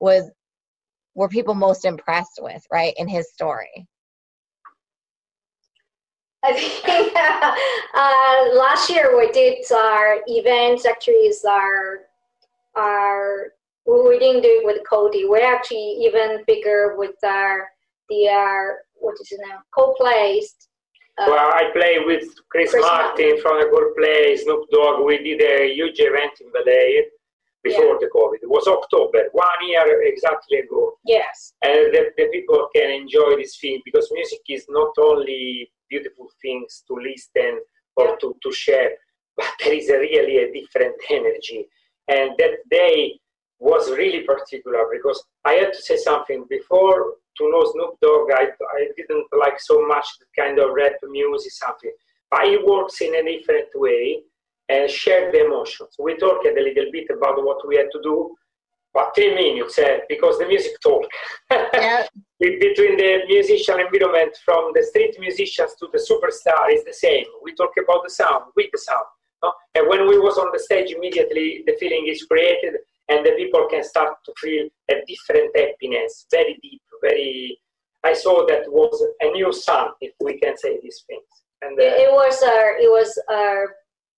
was 0.00 0.30
were 1.14 1.28
people 1.28 1.54
most 1.54 1.84
impressed 1.84 2.40
with, 2.40 2.64
right, 2.72 2.94
in 2.96 3.08
his 3.08 3.32
story? 3.32 3.86
I 6.44 6.52
think 6.52 7.14
uh, 7.94 8.58
last 8.58 8.90
year 8.90 9.16
we 9.16 9.30
did 9.32 9.64
our 9.72 10.18
events. 10.26 10.84
Actually, 10.84 11.24
is 11.32 11.44
our 11.44 12.00
our 12.76 13.52
we 13.86 14.18
didn't 14.18 14.42
do 14.42 14.60
it 14.60 14.66
with 14.66 14.82
Cody. 14.88 15.24
We're 15.26 15.44
actually 15.44 15.96
even 16.00 16.42
bigger 16.46 16.96
with 16.98 17.16
our 17.24 17.68
the 18.10 18.28
uh, 18.28 18.74
what 18.94 19.14
is 19.20 19.32
it 19.32 19.40
now? 19.48 19.60
Coldplay. 19.76 20.42
Uh, 21.16 21.26
well, 21.28 21.52
I 21.54 21.70
play 21.72 22.00
with 22.04 22.28
Chris, 22.50 22.72
Chris 22.72 22.82
Martin, 22.82 23.26
Martin 23.28 23.40
from 23.40 23.60
the 23.60 23.66
Coldplay, 23.72 24.36
Snoop 24.36 24.68
Dogg. 24.70 25.04
We 25.04 25.18
did 25.18 25.40
a 25.40 25.72
huge 25.72 25.98
event 25.98 26.32
in 26.40 26.48
LA 26.54 27.04
before 27.64 27.96
yeah. 27.96 28.00
the 28.00 28.10
COVID. 28.14 28.42
It 28.42 28.50
was 28.50 28.66
October, 28.68 29.24
one 29.32 29.60
year 29.66 30.02
exactly 30.02 30.58
ago. 30.58 30.92
Yes. 31.04 31.54
And 31.62 31.92
the, 31.92 32.10
the 32.16 32.28
people 32.32 32.68
can 32.74 32.90
enjoy 32.90 33.36
this 33.36 33.56
film 33.56 33.80
because 33.84 34.08
music 34.12 34.40
is 34.48 34.66
not 34.68 34.92
only 34.98 35.70
beautiful 35.88 36.28
things 36.40 36.84
to 36.86 36.94
listen 36.94 37.60
or 37.96 38.06
yeah. 38.06 38.16
to, 38.20 38.36
to 38.42 38.52
share, 38.52 38.90
but 39.36 39.46
there 39.64 39.74
is 39.74 39.88
a 39.88 39.98
really 39.98 40.38
a 40.38 40.52
different 40.52 40.94
energy. 41.10 41.66
And 42.08 42.32
that 42.38 42.58
day, 42.70 43.18
was 43.64 43.90
really 43.90 44.20
particular 44.20 44.84
because 44.92 45.22
I 45.44 45.52
had 45.52 45.72
to 45.72 45.82
say 45.82 45.96
something 45.96 46.44
before 46.50 47.14
to 47.38 47.50
know 47.50 47.64
Snoop 47.72 47.94
Dogg. 48.02 48.30
I, 48.32 48.48
I 48.76 48.88
didn't 48.96 49.26
like 49.38 49.58
so 49.58 49.86
much 49.86 50.06
the 50.18 50.42
kind 50.42 50.58
of 50.58 50.74
rap 50.74 50.92
music, 51.08 51.52
something. 51.52 51.92
But 52.30 52.44
he 52.44 52.58
works 52.58 53.00
in 53.00 53.14
a 53.14 53.22
different 53.22 53.68
way 53.74 54.22
and 54.68 54.90
share 54.90 55.30
the 55.30 55.44
emotions. 55.44 55.94
We 55.98 56.16
talked 56.16 56.46
a 56.46 56.52
little 56.52 56.90
bit 56.90 57.06
about 57.10 57.44
what 57.44 57.66
we 57.66 57.76
had 57.76 57.88
to 57.92 58.00
do, 58.02 58.34
but 58.92 59.12
three 59.14 59.34
minutes 59.34 59.78
uh, 59.78 59.98
because 60.08 60.38
the 60.38 60.46
music 60.46 60.72
talk. 60.82 61.04
Yeah. 61.50 62.06
Between 62.40 62.96
the 62.96 63.22
musician 63.26 63.80
environment, 63.80 64.36
from 64.44 64.72
the 64.74 64.82
street 64.82 65.16
musicians 65.18 65.74
to 65.80 65.88
the 65.92 65.98
superstar, 65.98 66.72
is 66.72 66.84
the 66.84 66.92
same. 66.92 67.24
We 67.42 67.54
talk 67.54 67.72
about 67.82 68.02
the 68.04 68.10
sound, 68.10 68.44
with 68.56 68.70
the 68.72 68.78
sound. 68.78 69.06
No? 69.42 69.52
And 69.74 69.88
when 69.88 70.08
we 70.08 70.18
was 70.18 70.38
on 70.38 70.50
the 70.52 70.58
stage, 70.58 70.92
immediately 70.92 71.62
the 71.66 71.76
feeling 71.80 72.06
is 72.08 72.22
created, 72.24 72.74
and 73.08 73.24
the 73.24 73.32
people 73.32 73.66
can 73.70 73.82
start 73.82 74.14
to 74.26 74.32
feel 74.38 74.68
a 74.90 74.94
different 75.06 75.56
happiness, 75.56 76.26
very 76.30 76.58
deep, 76.62 76.82
very. 77.02 77.58
I 78.04 78.12
saw 78.12 78.44
that 78.46 78.64
was 78.68 79.02
a 79.22 79.30
new 79.30 79.50
sun, 79.52 79.88
if 80.02 80.12
we 80.20 80.38
can 80.38 80.58
say 80.58 80.78
these 80.82 81.04
things. 81.06 81.24
And 81.62 81.78
uh, 81.78 81.82
it, 81.82 82.12
was, 82.12 82.42
uh, 82.42 82.72
it 82.78 82.90
was. 82.90 83.18
Uh, 83.32 83.72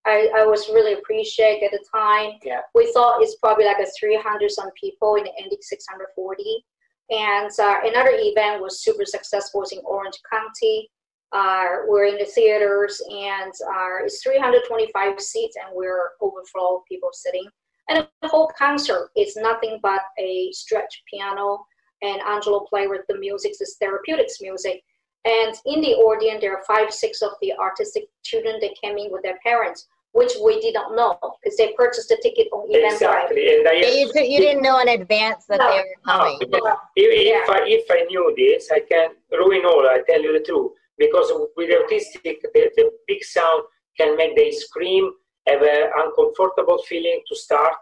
I, 0.07 0.29
I 0.37 0.45
was 0.45 0.69
really 0.69 0.93
appreciated 0.93 1.65
at 1.65 1.71
the 1.71 1.85
time. 1.93 2.39
Yeah. 2.43 2.61
We 2.73 2.91
thought 2.93 3.21
it's 3.21 3.35
probably 3.35 3.65
like 3.65 3.79
a 3.79 3.91
300 3.99 4.49
some 4.49 4.71
people 4.79 5.15
in 5.15 5.25
the 5.25 5.31
ending 5.37 5.59
640. 5.61 6.65
And 7.09 7.51
uh, 7.59 7.79
another 7.83 8.11
event 8.13 8.61
was 8.61 8.81
super 8.81 9.05
successful 9.05 9.65
in 9.71 9.79
Orange 9.83 10.17
County. 10.31 10.89
Uh, 11.33 11.83
we're 11.87 12.05
in 12.05 12.17
the 12.17 12.25
theaters 12.25 13.01
and 13.11 13.51
uh, 13.51 14.05
it's 14.05 14.23
325 14.23 15.19
seats 15.19 15.57
and 15.57 15.75
we're 15.75 16.11
overflow 16.21 16.83
people 16.87 17.09
sitting. 17.11 17.45
And 17.89 18.07
the 18.21 18.29
whole 18.29 18.49
concert 18.57 19.09
is 19.17 19.35
nothing 19.35 19.79
but 19.83 20.01
a 20.17 20.51
stretch 20.53 21.03
piano 21.11 21.65
and 22.01 22.21
Angelo 22.21 22.61
play 22.69 22.87
with 22.87 23.01
the 23.09 23.17
music, 23.17 23.53
this 23.59 23.75
therapeutics 23.81 24.39
music. 24.41 24.83
And 25.25 25.53
in 25.65 25.81
the 25.81 25.95
audience, 25.95 26.39
there 26.39 26.55
are 26.55 26.63
five, 26.65 26.93
six 26.93 27.21
of 27.21 27.31
the 27.41 27.53
artistic 27.59 28.05
children 28.23 28.59
that 28.61 28.77
came 28.81 28.97
in 28.97 29.11
with 29.11 29.23
their 29.23 29.39
parents 29.43 29.87
which 30.17 30.33
we 30.43 30.59
did 30.59 30.73
not 30.73 30.95
know 30.95 31.15
because 31.37 31.55
they 31.57 31.73
purchased 31.77 32.09
the 32.09 32.17
ticket 32.23 32.47
on 32.51 32.67
Eventbrite. 32.67 32.93
Exactly, 32.93 33.43
and 33.53 33.67
I, 33.67 33.73
you, 33.73 34.09
you 34.33 34.39
didn't 34.39 34.63
know 34.63 34.79
in 34.79 34.89
advance 34.89 35.45
that 35.45 35.59
no, 35.59 35.69
they 35.69 35.77
were 35.77 36.01
coming. 36.03 36.39
No, 36.49 36.75
if, 36.95 37.27
yeah. 37.29 37.53
I, 37.53 37.59
if 37.67 37.85
I 37.91 38.01
knew 38.09 38.33
this, 38.35 38.71
I 38.71 38.79
can 38.79 39.09
ruin 39.31 39.63
all. 39.63 39.85
I 39.85 40.01
tell 40.09 40.19
you 40.19 40.33
the 40.33 40.43
truth, 40.43 40.71
because 40.97 41.31
with 41.55 41.69
autistic, 41.69 42.41
the, 42.41 42.71
the 42.77 42.91
big 43.07 43.23
sound 43.23 43.61
can 43.95 44.17
make 44.17 44.35
them 44.35 44.51
scream, 44.51 45.11
have 45.47 45.61
an 45.61 45.91
uncomfortable 46.01 46.79
feeling 46.89 47.21
to 47.27 47.35
start. 47.35 47.77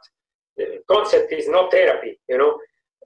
The 0.57 0.81
concept 0.91 1.31
is 1.31 1.47
not 1.47 1.71
therapy, 1.71 2.19
you 2.27 2.37
know. 2.37 2.59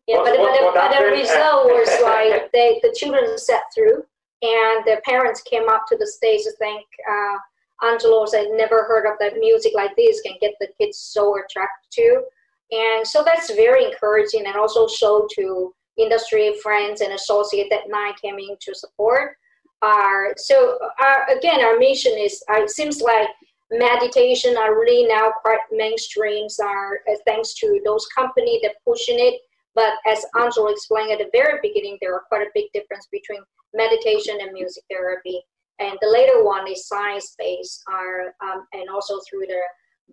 Yeah, 0.07 0.17
what, 0.17 0.25
but, 0.25 0.39
what, 0.39 0.73
but, 0.73 0.89
but 0.89 0.99
the 0.99 1.05
result 1.05 1.65
was 1.67 1.89
like 2.01 2.51
they, 2.51 2.79
the 2.81 2.95
children 2.97 3.37
sat 3.37 3.61
through, 3.75 4.03
and 4.41 4.77
the 4.89 4.99
parents 5.05 5.43
came 5.43 5.69
up 5.69 5.83
to 5.89 5.97
the 5.97 6.07
stage 6.07 6.41
to 6.45 6.51
thank. 6.59 6.83
Uh, 7.07 7.37
Angelo 7.83 8.25
said, 8.25 8.47
never 8.51 8.83
heard 8.83 9.05
of 9.05 9.17
that 9.19 9.37
music 9.37 9.73
like 9.75 9.95
this, 9.95 10.21
can 10.21 10.35
get 10.41 10.53
the 10.59 10.67
kids 10.79 10.97
so 10.97 11.37
attracted 11.37 11.89
to. 11.91 12.23
And 12.71 13.07
so 13.07 13.23
that's 13.23 13.53
very 13.53 13.85
encouraging 13.85 14.45
and 14.45 14.55
also 14.55 14.87
show 14.87 15.27
to 15.35 15.73
industry 15.97 16.53
friends 16.61 17.01
and 17.01 17.13
associates 17.13 17.69
that 17.71 17.89
night 17.89 18.15
came 18.21 18.37
in 18.37 18.55
to 18.61 18.75
support. 18.75 19.35
Our, 19.81 20.33
so 20.37 20.77
our, 20.99 21.29
again, 21.29 21.61
our 21.61 21.79
mission 21.79 22.13
is, 22.17 22.43
uh, 22.51 22.63
it 22.63 22.69
seems 22.69 23.01
like 23.01 23.29
meditation 23.71 24.57
are 24.57 24.77
really 24.77 25.07
now 25.07 25.31
quite 25.41 25.59
mainstreams 25.73 26.59
are 26.63 26.99
uh, 27.09 27.15
thanks 27.25 27.53
to 27.55 27.79
those 27.85 28.05
companies 28.07 28.61
that 28.63 28.75
pushing 28.85 29.19
it. 29.19 29.39
But 29.75 29.93
as 30.07 30.25
Angelo 30.37 30.67
explained 30.67 31.11
at 31.11 31.19
the 31.19 31.29
very 31.31 31.59
beginning, 31.61 31.97
there 32.01 32.13
are 32.13 32.23
quite 32.27 32.41
a 32.41 32.51
big 32.53 32.65
difference 32.73 33.07
between 33.11 33.41
meditation 33.73 34.37
and 34.41 34.51
music 34.51 34.83
therapy. 34.89 35.41
And 35.79 35.97
the 36.01 36.09
later 36.09 36.43
one 36.43 36.67
is 36.67 36.87
science-based, 36.87 37.83
our, 37.89 38.35
um, 38.43 38.65
and 38.73 38.89
also 38.89 39.19
through 39.29 39.47
the 39.47 39.61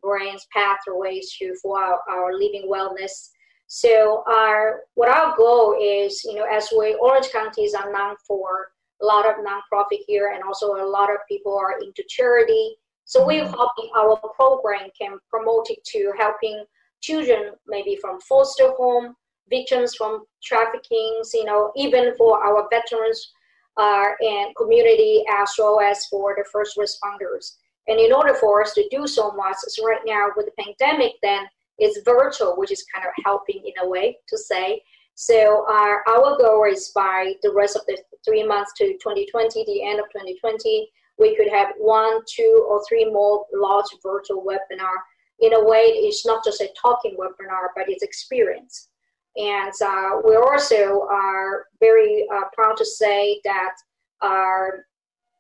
brain's 0.01 0.47
pathways 0.53 1.33
to 1.39 1.55
for 1.61 1.81
our, 1.81 1.99
our 2.09 2.33
living 2.35 2.69
wellness. 2.71 3.31
So 3.67 4.23
our 4.29 4.83
what 4.95 5.09
our 5.09 5.35
goal 5.37 5.77
is, 5.81 6.23
you 6.25 6.35
know, 6.35 6.45
as 6.45 6.69
we 6.77 6.95
Orange 6.95 7.31
County 7.33 7.65
is 7.65 7.73
known 7.73 8.15
for 8.27 8.69
a 9.03 9.05
lot 9.05 9.29
of 9.29 9.45
nonprofit 9.45 10.03
here, 10.07 10.33
and 10.35 10.43
also 10.45 10.77
a 10.77 10.87
lot 10.87 11.11
of 11.11 11.19
people 11.29 11.59
are 11.59 11.79
into 11.81 12.05
charity. 12.09 12.77
So 13.05 13.27
we're 13.27 13.45
mm-hmm. 13.45 13.55
hoping 13.57 13.91
our 13.97 14.17
program 14.35 14.89
can 14.99 15.19
promote 15.29 15.67
it 15.71 15.85
to 15.93 16.13
helping 16.17 16.65
children, 17.03 17.53
maybe 17.67 17.99
from 18.01 18.21
foster 18.21 18.71
home, 18.79 19.15
victims 19.51 19.95
from 19.97 20.25
trafficking, 20.43 21.21
you 21.35 21.45
know, 21.45 21.73
even 21.77 22.15
for 22.17 22.43
our 22.43 22.69
veterans 22.71 23.33
and 23.79 24.55
community 24.57 25.25
as 25.41 25.51
well 25.59 25.81
as 25.81 26.07
for 26.07 26.35
the 26.37 26.45
first 26.51 26.77
responders. 26.77 27.57
And 27.89 28.01
in 28.01 28.13
order 28.13 28.35
for 28.35 28.63
us 28.63 28.75
to 28.75 28.89
do 28.91 29.07
so 29.07 29.31
much, 29.33 29.57
so 29.59 29.87
right 29.87 30.01
now 30.05 30.29
with 30.37 30.47
the 30.47 30.63
pandemic, 30.63 31.13
then 31.23 31.47
it's 31.79 32.01
virtual, 32.05 32.57
which 32.57 32.73
is 32.73 32.85
kind 32.93 33.07
of 33.07 33.13
helping 33.25 33.63
in 33.65 33.73
a 33.85 33.89
way 33.89 34.19
to 34.29 34.39
say. 34.39 34.83
So 35.15 35.65
our, 35.69 36.03
our 36.09 36.37
goal 36.39 36.67
is 36.71 36.91
by 36.95 37.35
the 37.43 37.53
rest 37.53 37.77
of 37.77 37.83
the 37.87 37.99
three 38.25 38.45
months 38.45 38.73
to 38.79 38.93
2020, 38.95 39.65
the 39.65 39.83
end 39.85 40.01
of 40.01 40.07
2020, 40.07 40.91
we 41.19 41.37
could 41.37 41.49
have 41.49 41.69
one, 41.79 42.21
two, 42.29 42.67
or 42.69 42.83
three 42.87 43.05
more 43.05 43.47
large 43.55 43.87
virtual 44.03 44.45
webinar. 44.45 44.93
In 45.41 45.55
a 45.55 45.65
way, 45.65 45.81
it's 45.81 46.27
not 46.27 46.45
just 46.45 46.61
a 46.61 46.69
talking 46.81 47.17
webinar, 47.19 47.69
but 47.75 47.87
it's 47.89 48.03
experience. 48.03 48.89
And 49.37 49.73
uh, 49.85 50.21
we 50.25 50.35
also 50.37 51.07
are 51.11 51.67
very 51.81 52.27
uh, 52.35 52.45
proud 52.55 52.77
to 52.79 52.85
say 52.85 53.41
that 53.45 53.75
our 54.23 54.87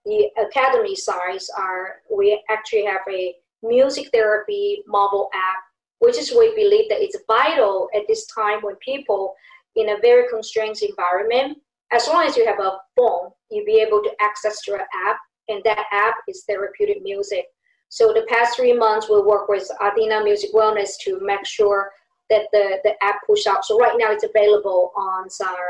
the 0.04 0.28
academy 0.38 0.94
size 0.94 1.48
are 1.58 1.96
we 2.14 2.40
actually 2.48 2.84
have 2.84 3.00
a 3.10 3.34
music 3.62 4.08
therapy 4.12 4.82
mobile 4.86 5.28
app, 5.34 5.62
which 5.98 6.16
is 6.16 6.30
we 6.30 6.54
believe 6.54 6.88
that 6.88 7.02
it's 7.02 7.18
vital 7.26 7.88
at 7.94 8.02
this 8.06 8.26
time 8.26 8.60
when 8.60 8.76
people 8.76 9.34
in 9.74 9.90
a 9.90 10.00
very 10.00 10.28
constrained 10.28 10.76
environment, 10.82 11.58
as 11.92 12.06
long 12.08 12.26
as 12.26 12.36
you 12.36 12.46
have 12.46 12.60
a 12.60 12.78
phone, 12.96 13.30
you'll 13.50 13.66
be 13.66 13.80
able 13.80 14.02
to 14.02 14.10
access 14.20 14.66
your 14.66 14.80
app, 14.80 15.18
and 15.48 15.62
that 15.64 15.84
app 15.92 16.14
is 16.28 16.44
therapeutic 16.48 17.02
music. 17.02 17.46
So 17.88 18.12
the 18.12 18.26
past 18.28 18.56
three 18.56 18.72
months, 18.72 19.08
we 19.08 19.20
work 19.20 19.48
with 19.48 19.68
Athena 19.80 20.24
Music 20.24 20.50
Wellness 20.52 20.98
to 21.02 21.20
make 21.22 21.46
sure 21.46 21.90
that 22.30 22.48
the, 22.52 22.78
the 22.84 22.92
app 23.02 23.20
push 23.26 23.46
out. 23.46 23.64
So 23.64 23.78
right 23.78 23.96
now 23.96 24.10
it's 24.12 24.24
available 24.24 24.92
on 24.96 25.28
our 25.44 25.68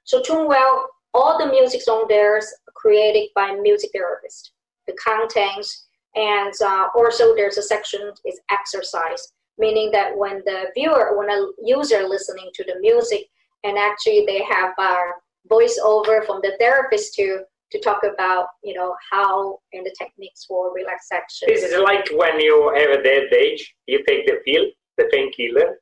So 0.03 0.21
TuneWell, 0.21 0.85
all 1.13 1.37
the 1.37 1.47
music's 1.47 1.87
on 1.87 2.05
there 2.07 2.37
is 2.37 2.53
created 2.75 3.29
by 3.35 3.51
music 3.55 3.91
therapist. 3.93 4.51
The 4.87 4.93
contents, 4.93 5.87
and 6.15 6.53
uh, 6.63 6.87
also 6.95 7.35
there's 7.35 7.57
a 7.57 7.63
section 7.63 8.11
is 8.25 8.39
exercise, 8.49 9.33
meaning 9.57 9.91
that 9.91 10.17
when 10.17 10.41
the 10.45 10.65
viewer, 10.75 11.17
when 11.17 11.29
a 11.29 11.47
user 11.63 12.07
listening 12.07 12.49
to 12.55 12.63
the 12.63 12.79
music, 12.79 13.27
and 13.63 13.77
actually 13.77 14.25
they 14.25 14.41
have 14.43 14.73
a 14.79 14.95
voiceover 15.49 16.25
from 16.25 16.39
the 16.41 16.55
therapist 16.59 17.13
to 17.15 17.41
to 17.71 17.79
talk 17.79 18.01
about 18.03 18.47
you 18.63 18.73
know 18.73 18.95
how 19.11 19.59
and 19.73 19.85
the 19.85 19.93
techniques 19.97 20.45
for 20.45 20.73
relaxation. 20.73 21.47
This 21.47 21.63
is 21.63 21.79
like 21.81 22.09
when 22.13 22.39
you 22.39 22.73
have 22.75 22.99
a 22.99 23.03
dead 23.03 23.33
age, 23.33 23.75
you 23.87 24.03
take 24.07 24.25
the 24.25 24.37
pill, 24.45 24.65
the 24.97 25.05
painkiller. 25.11 25.79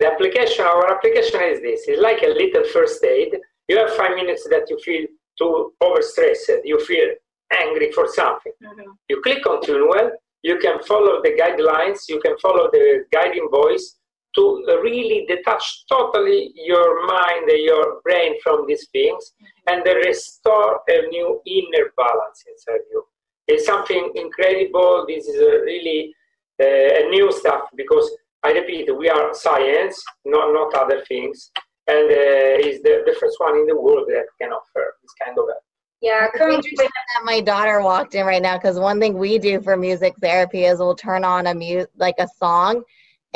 The 0.00 0.06
application, 0.06 0.64
our 0.64 0.94
application 0.94 1.40
is 1.42 1.60
this. 1.60 1.88
It's 1.88 2.00
like 2.00 2.22
a 2.22 2.28
little 2.28 2.64
first 2.72 3.02
aid. 3.02 3.36
You 3.66 3.78
have 3.78 3.90
five 3.94 4.14
minutes 4.14 4.46
that 4.48 4.70
you 4.70 4.78
feel 4.78 5.06
too 5.36 5.72
overstressed, 5.82 6.60
you 6.64 6.78
feel 6.84 7.08
angry 7.52 7.90
for 7.92 8.06
something. 8.08 8.52
Mm-hmm. 8.62 8.90
You 9.08 9.20
click 9.22 9.46
on 9.46 9.62
TuneWell, 9.62 10.10
you 10.42 10.58
can 10.58 10.82
follow 10.84 11.20
the 11.22 11.30
guidelines, 11.30 12.00
you 12.08 12.20
can 12.20 12.36
follow 12.38 12.68
the 12.72 13.04
guiding 13.12 13.48
voice, 13.50 13.97
to 14.38 14.80
really 14.82 15.26
detach 15.26 15.84
totally 15.88 16.52
your 16.54 17.06
mind 17.06 17.48
and 17.48 17.62
your 17.64 18.00
brain 18.04 18.34
from 18.42 18.66
these 18.68 18.86
things 18.92 19.32
and 19.66 19.82
restore 20.06 20.80
a 20.88 20.98
new 21.08 21.40
inner 21.46 21.86
balance 21.96 22.44
inside 22.50 22.84
you. 22.90 23.02
It's 23.48 23.66
something 23.66 24.12
incredible. 24.14 25.04
This 25.08 25.26
is 25.26 25.40
a 25.40 25.62
really 25.62 26.14
uh, 26.60 27.00
a 27.00 27.10
new 27.10 27.32
stuff 27.32 27.62
because 27.76 28.08
I 28.44 28.50
repeat, 28.52 28.88
we 28.96 29.08
are 29.08 29.34
science, 29.34 30.02
not 30.24 30.52
not 30.52 30.74
other 30.74 31.02
things, 31.08 31.50
and 31.88 32.06
uh, 32.10 32.68
is 32.68 32.80
the, 32.82 33.02
the 33.06 33.16
first 33.20 33.36
one 33.38 33.56
in 33.56 33.66
the 33.66 33.80
world 33.80 34.06
that 34.08 34.26
can 34.40 34.50
offer 34.50 34.94
this 35.02 35.14
kind 35.24 35.36
of 35.38 35.46
help. 35.48 35.62
Yeah, 36.00 36.28
currently 36.32 36.70
that 36.76 37.24
my 37.24 37.40
daughter 37.40 37.80
walked 37.80 38.14
in 38.14 38.24
right 38.24 38.42
now 38.42 38.56
because 38.56 38.78
one 38.78 39.00
thing 39.00 39.18
we 39.18 39.38
do 39.38 39.60
for 39.60 39.76
music 39.76 40.14
therapy 40.20 40.64
is 40.64 40.78
we'll 40.78 40.94
turn 40.94 41.24
on 41.24 41.48
a 41.48 41.54
mu- 41.54 41.86
like 41.96 42.14
a 42.18 42.28
song 42.38 42.84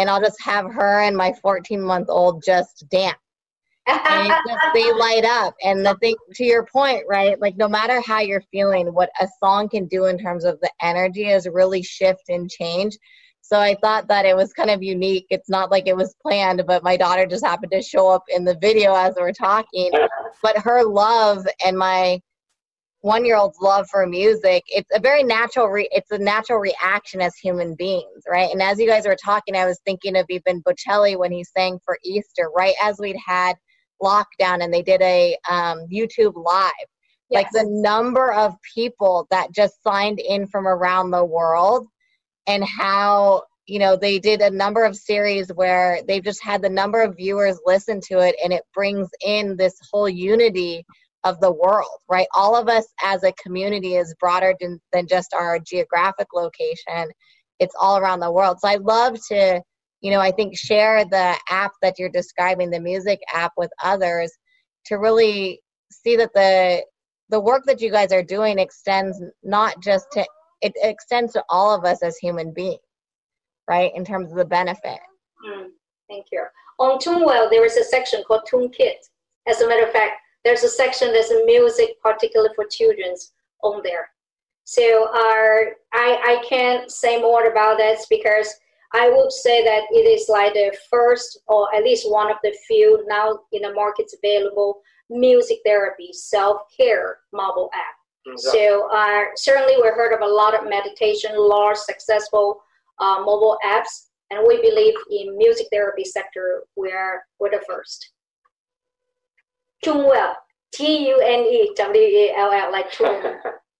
and 0.02 0.10
I'll 0.10 0.20
just 0.20 0.42
have 0.42 0.66
her 0.72 1.00
and 1.02 1.16
my 1.16 1.32
14 1.40 1.80
month 1.80 2.08
old 2.10 2.42
just 2.44 2.84
dance. 2.90 3.16
and 3.86 4.34
just, 4.48 4.66
they 4.74 4.92
light 4.98 5.24
up. 5.24 5.54
And 5.62 5.86
the 5.86 5.94
thing, 6.00 6.16
to 6.34 6.44
your 6.44 6.66
point, 6.66 7.04
right? 7.08 7.40
Like 7.40 7.56
no 7.56 7.68
matter 7.68 8.00
how 8.00 8.18
you're 8.18 8.42
feeling, 8.50 8.88
what 8.88 9.10
a 9.20 9.28
song 9.42 9.68
can 9.68 9.86
do 9.86 10.06
in 10.06 10.18
terms 10.18 10.44
of 10.44 10.60
the 10.60 10.70
energy 10.82 11.28
is 11.28 11.48
really 11.50 11.82
shift 11.82 12.28
and 12.28 12.50
change. 12.50 12.98
So 13.42 13.60
I 13.60 13.76
thought 13.80 14.08
that 14.08 14.26
it 14.26 14.36
was 14.36 14.52
kind 14.52 14.70
of 14.70 14.82
unique. 14.82 15.26
It's 15.30 15.48
not 15.48 15.70
like 15.70 15.86
it 15.86 15.96
was 15.96 16.16
planned, 16.20 16.64
but 16.66 16.82
my 16.82 16.96
daughter 16.96 17.24
just 17.24 17.44
happened 17.44 17.72
to 17.72 17.82
show 17.82 18.10
up 18.10 18.24
in 18.28 18.44
the 18.44 18.58
video 18.60 18.94
as 18.94 19.14
we 19.16 19.22
are 19.22 19.32
talking. 19.32 19.90
But 20.42 20.58
her 20.58 20.82
love 20.84 21.46
and 21.64 21.78
my 21.78 22.20
one 23.02 23.24
year 23.24 23.36
old's 23.36 23.60
love 23.60 23.86
for 23.90 24.06
music 24.06 24.62
it's 24.68 24.88
a 24.94 25.00
very 25.00 25.22
natural 25.22 25.66
re- 25.66 25.88
it's 25.92 26.10
a 26.12 26.18
natural 26.18 26.58
reaction 26.58 27.20
as 27.20 27.36
human 27.36 27.74
beings 27.74 28.22
right 28.28 28.50
and 28.50 28.62
as 28.62 28.78
you 28.78 28.86
guys 28.86 29.04
were 29.04 29.16
talking 29.16 29.54
i 29.54 29.66
was 29.66 29.80
thinking 29.84 30.16
of 30.16 30.24
even 30.30 30.62
bocelli 30.62 31.18
when 31.18 31.30
he 31.30 31.44
sang 31.44 31.78
for 31.84 31.98
easter 32.04 32.50
right 32.56 32.74
as 32.82 32.98
we'd 32.98 33.18
had 33.24 33.54
lockdown 34.00 34.62
and 34.62 34.72
they 34.72 34.82
did 34.82 35.02
a 35.02 35.36
um, 35.50 35.86
youtube 35.92 36.34
live 36.36 36.72
yes. 37.28 37.42
like 37.42 37.48
the 37.52 37.68
number 37.68 38.32
of 38.32 38.54
people 38.74 39.26
that 39.30 39.52
just 39.52 39.82
signed 39.82 40.20
in 40.20 40.46
from 40.46 40.66
around 40.66 41.10
the 41.10 41.24
world 41.24 41.86
and 42.46 42.64
how 42.64 43.42
you 43.66 43.78
know 43.78 43.96
they 43.96 44.18
did 44.18 44.40
a 44.40 44.50
number 44.50 44.84
of 44.84 44.96
series 44.96 45.48
where 45.54 46.00
they've 46.06 46.24
just 46.24 46.42
had 46.42 46.62
the 46.62 46.68
number 46.68 47.02
of 47.02 47.16
viewers 47.16 47.58
listen 47.64 48.00
to 48.00 48.18
it 48.18 48.34
and 48.42 48.52
it 48.52 48.62
brings 48.74 49.08
in 49.24 49.56
this 49.56 49.74
whole 49.90 50.08
unity 50.08 50.84
of 51.24 51.40
the 51.40 51.52
world, 51.52 51.98
right? 52.08 52.26
All 52.34 52.56
of 52.56 52.68
us 52.68 52.86
as 53.02 53.22
a 53.22 53.32
community 53.32 53.96
is 53.96 54.14
broader 54.18 54.54
than, 54.60 54.80
than 54.92 55.06
just 55.06 55.34
our 55.34 55.58
geographic 55.58 56.28
location. 56.34 57.10
It's 57.60 57.74
all 57.80 57.98
around 57.98 58.20
the 58.20 58.32
world. 58.32 58.58
So 58.60 58.68
I 58.68 58.76
love 58.76 59.16
to, 59.28 59.62
you 60.00 60.10
know, 60.10 60.20
I 60.20 60.32
think 60.32 60.56
share 60.56 61.04
the 61.04 61.36
app 61.48 61.72
that 61.80 61.98
you're 61.98 62.08
describing, 62.08 62.70
the 62.70 62.80
music 62.80 63.20
app 63.32 63.52
with 63.56 63.70
others 63.82 64.32
to 64.86 64.96
really 64.96 65.60
see 65.90 66.16
that 66.16 66.32
the 66.34 66.84
the 67.28 67.40
work 67.40 67.62
that 67.66 67.80
you 67.80 67.90
guys 67.90 68.12
are 68.12 68.22
doing 68.22 68.58
extends 68.58 69.18
not 69.42 69.80
just 69.80 70.06
to 70.12 70.26
it 70.60 70.72
extends 70.82 71.32
to 71.32 71.44
all 71.48 71.74
of 71.74 71.84
us 71.84 72.02
as 72.02 72.16
human 72.18 72.52
beings, 72.52 72.80
right? 73.68 73.90
In 73.94 74.04
terms 74.04 74.30
of 74.30 74.36
the 74.36 74.44
benefit. 74.44 75.00
Mm, 75.46 75.66
thank 76.08 76.26
you. 76.30 76.44
On 76.78 76.98
TuneWell, 76.98 77.50
there 77.50 77.64
is 77.64 77.76
a 77.76 77.84
section 77.84 78.22
called 78.26 78.42
TuneKit. 78.52 78.94
As 79.48 79.60
a 79.60 79.68
matter 79.68 79.86
of 79.86 79.92
fact, 79.92 80.21
there's 80.44 80.64
a 80.64 80.68
section 80.68 81.12
there's 81.12 81.30
a 81.30 81.44
music 81.44 81.90
particularly 82.02 82.54
for 82.54 82.64
children's 82.64 83.32
on 83.62 83.80
there. 83.84 84.08
So 84.64 85.08
our, 85.08 85.72
I, 85.92 86.38
I 86.40 86.44
can't 86.48 86.90
say 86.90 87.20
more 87.20 87.46
about 87.46 87.78
that 87.78 87.98
because 88.08 88.54
I 88.94 89.08
would 89.08 89.32
say 89.32 89.64
that 89.64 89.84
it 89.90 90.06
is 90.06 90.28
like 90.28 90.52
the 90.52 90.76
first 90.90 91.40
or 91.46 91.74
at 91.74 91.82
least 91.82 92.10
one 92.10 92.30
of 92.30 92.36
the 92.42 92.54
few 92.66 93.04
now 93.08 93.40
in 93.52 93.62
the 93.62 93.72
markets 93.72 94.14
available 94.14 94.80
music 95.10 95.58
therapy 95.64 96.10
self-care 96.12 97.18
mobile 97.32 97.70
app. 97.74 98.32
Exactly. 98.32 98.60
So 98.60 98.88
uh, 98.92 99.24
certainly 99.34 99.76
we 99.76 99.88
heard 99.88 100.14
of 100.14 100.20
a 100.20 100.32
lot 100.32 100.54
of 100.54 100.68
meditation, 100.68 101.32
large 101.36 101.76
successful 101.76 102.62
uh, 103.00 103.18
mobile 103.20 103.58
apps, 103.64 104.06
and 104.30 104.46
we 104.46 104.60
believe 104.60 104.94
in 105.10 105.36
music 105.36 105.66
therapy 105.72 106.04
sector 106.04 106.62
we're, 106.76 107.24
we're 107.40 107.50
the 107.50 107.62
first. 107.66 108.11
TuneWell, 109.84 110.34
T 110.74 111.08
U 111.08 111.20
N 111.20 111.40
E 111.40 111.72
W 111.76 112.02
E 112.02 112.32
L 112.36 112.52
L, 112.52 112.72
like 112.72 112.90
Tune, 112.92 113.38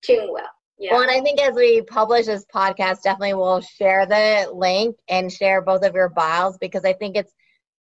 TuneWell. 0.08 0.46
Yeah. 0.78 0.94
Well, 0.94 1.02
and 1.02 1.12
I 1.12 1.20
think 1.20 1.40
as 1.40 1.54
we 1.54 1.82
publish 1.82 2.26
this 2.26 2.44
podcast, 2.52 3.02
definitely 3.02 3.34
we'll 3.34 3.60
share 3.60 4.04
the 4.04 4.50
link 4.52 4.96
and 5.08 5.30
share 5.30 5.62
both 5.62 5.84
of 5.84 5.94
your 5.94 6.08
bios 6.08 6.58
because 6.58 6.84
I 6.84 6.92
think 6.92 7.14
it's 7.16 7.32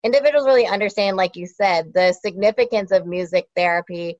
individuals 0.04 0.46
really 0.46 0.68
understand, 0.68 1.16
like 1.16 1.38
you 1.38 1.48
said, 1.48 1.94
the 1.94 2.12
significance 2.12 2.92
of 2.92 3.06
music 3.06 3.48
therapy. 3.56 4.18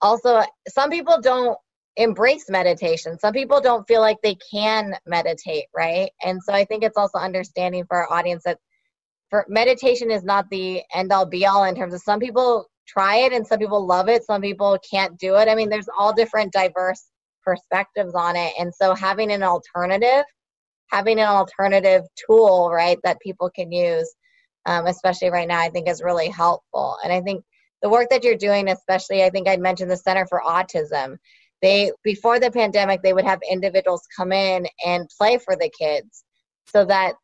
Also, 0.00 0.42
some 0.66 0.88
people 0.88 1.20
don't 1.20 1.58
embrace 1.96 2.48
meditation. 2.48 3.18
Some 3.18 3.34
people 3.34 3.60
don't 3.60 3.86
feel 3.86 4.00
like 4.00 4.16
they 4.22 4.36
can 4.50 4.96
meditate, 5.04 5.66
right? 5.74 6.10
And 6.22 6.42
so 6.42 6.54
I 6.54 6.64
think 6.64 6.84
it's 6.84 6.96
also 6.96 7.18
understanding 7.18 7.84
for 7.86 7.98
our 7.98 8.12
audience 8.18 8.44
that 8.44 8.58
for 9.28 9.44
meditation 9.48 10.10
is 10.10 10.24
not 10.24 10.48
the 10.50 10.82
end 10.94 11.12
all 11.12 11.26
be 11.26 11.44
all 11.44 11.64
in 11.64 11.74
terms 11.74 11.92
of 11.92 12.00
some 12.00 12.18
people 12.18 12.66
try 12.86 13.16
it 13.16 13.32
and 13.32 13.46
some 13.46 13.58
people 13.58 13.86
love 13.86 14.08
it 14.08 14.24
some 14.24 14.40
people 14.40 14.78
can't 14.88 15.18
do 15.18 15.36
it. 15.36 15.48
I 15.48 15.54
mean 15.54 15.68
there's 15.68 15.88
all 15.96 16.12
different 16.12 16.52
diverse 16.52 17.04
perspectives 17.44 18.14
on 18.14 18.36
it. 18.36 18.52
And 18.58 18.72
so 18.74 18.94
having 18.94 19.32
an 19.32 19.42
alternative 19.42 20.24
having 20.90 21.18
an 21.18 21.26
alternative 21.26 22.02
tool 22.26 22.70
right 22.70 22.98
that 23.02 23.20
people 23.20 23.50
can 23.50 23.72
use 23.72 24.14
um, 24.66 24.86
especially 24.86 25.30
right 25.30 25.48
now 25.48 25.60
i 25.60 25.68
think 25.70 25.88
is 25.88 26.02
really 26.02 26.28
helpful. 26.28 26.96
And 27.02 27.12
i 27.12 27.20
think 27.20 27.44
the 27.82 27.88
work 27.88 28.10
that 28.10 28.22
you're 28.22 28.36
doing 28.36 28.68
especially 28.68 29.24
i 29.24 29.30
think 29.30 29.48
i 29.48 29.56
mentioned 29.56 29.90
the 29.90 29.96
center 29.96 30.26
for 30.26 30.42
autism 30.46 31.16
they 31.62 31.92
before 32.02 32.38
the 32.40 32.50
pandemic 32.50 33.02
they 33.02 33.12
would 33.12 33.24
have 33.24 33.40
individuals 33.48 34.06
come 34.14 34.32
in 34.32 34.66
and 34.84 35.08
play 35.16 35.38
for 35.38 35.56
the 35.56 35.70
kids 35.78 36.24
so 36.66 36.84
that 36.84 37.14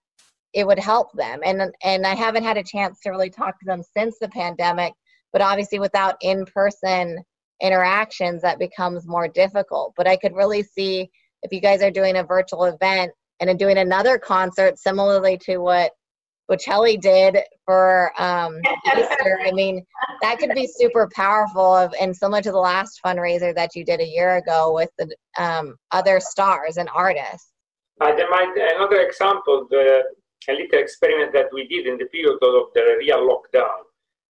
it 0.55 0.67
would 0.67 0.79
help 0.79 1.13
them. 1.13 1.41
And 1.45 1.73
and 1.85 2.07
i 2.07 2.15
haven't 2.15 2.45
had 2.45 2.57
a 2.57 2.63
chance 2.63 3.01
to 3.01 3.11
really 3.11 3.31
talk 3.31 3.59
to 3.59 3.67
them 3.67 3.83
since 3.97 4.19
the 4.19 4.29
pandemic 4.29 4.93
but 5.33 5.43
obviously 5.43 5.79
without 5.79 6.17
in-person 6.21 7.19
interactions 7.63 8.43
that 8.43 8.59
becomes 8.59 9.07
more 9.07 9.29
difficult 9.29 9.93
but 9.97 10.07
i 10.07 10.17
could 10.17 10.35
really 10.35 10.63
see 10.63 11.09
if 11.43 11.53
you 11.53 11.61
guys 11.61 11.83
are 11.83 11.91
doing 11.91 12.17
a 12.17 12.25
virtual 12.25 12.65
event 12.65 13.13
and 13.41 13.49
then 13.49 13.57
doing 13.57 13.79
another 13.79 14.19
concert 14.19 14.79
similarly 14.79 15.39
to 15.39 15.59
what 15.59 15.93
Bocelli 16.51 16.99
did 16.99 17.37
for 17.67 18.11
um, 18.21 18.61
Easter. 18.97 19.39
I 19.45 19.53
mean, 19.53 19.85
that 20.23 20.39
could 20.39 20.55
be 20.55 20.67
super 20.67 21.09
powerful 21.15 21.75
of, 21.75 21.93
and 22.01 22.17
similar 22.17 22.41
to 22.41 22.51
the 22.51 22.59
last 22.59 23.01
fundraiser 23.05 23.55
that 23.55 23.77
you 23.77 23.85
did 23.85 24.01
a 24.01 24.07
year 24.07 24.37
ago 24.37 24.73
with 24.73 24.89
the 24.99 25.15
um, 25.39 25.77
other 25.93 26.21
stars 26.21 26.79
and 26.79 26.89
artists. 26.95 27.53
Uh, 28.01 28.13
might 28.31 28.55
another 28.75 29.01
example, 29.01 29.67
the 29.69 30.05
a 30.49 30.53
little 30.53 30.79
experiment 30.79 31.33
that 31.33 31.47
we 31.53 31.67
did 31.69 31.87
in 31.87 31.99
the 31.99 32.07
period 32.07 32.39
of 32.41 32.67
the 32.75 32.97
real 32.99 33.29
lockdown 33.29 33.85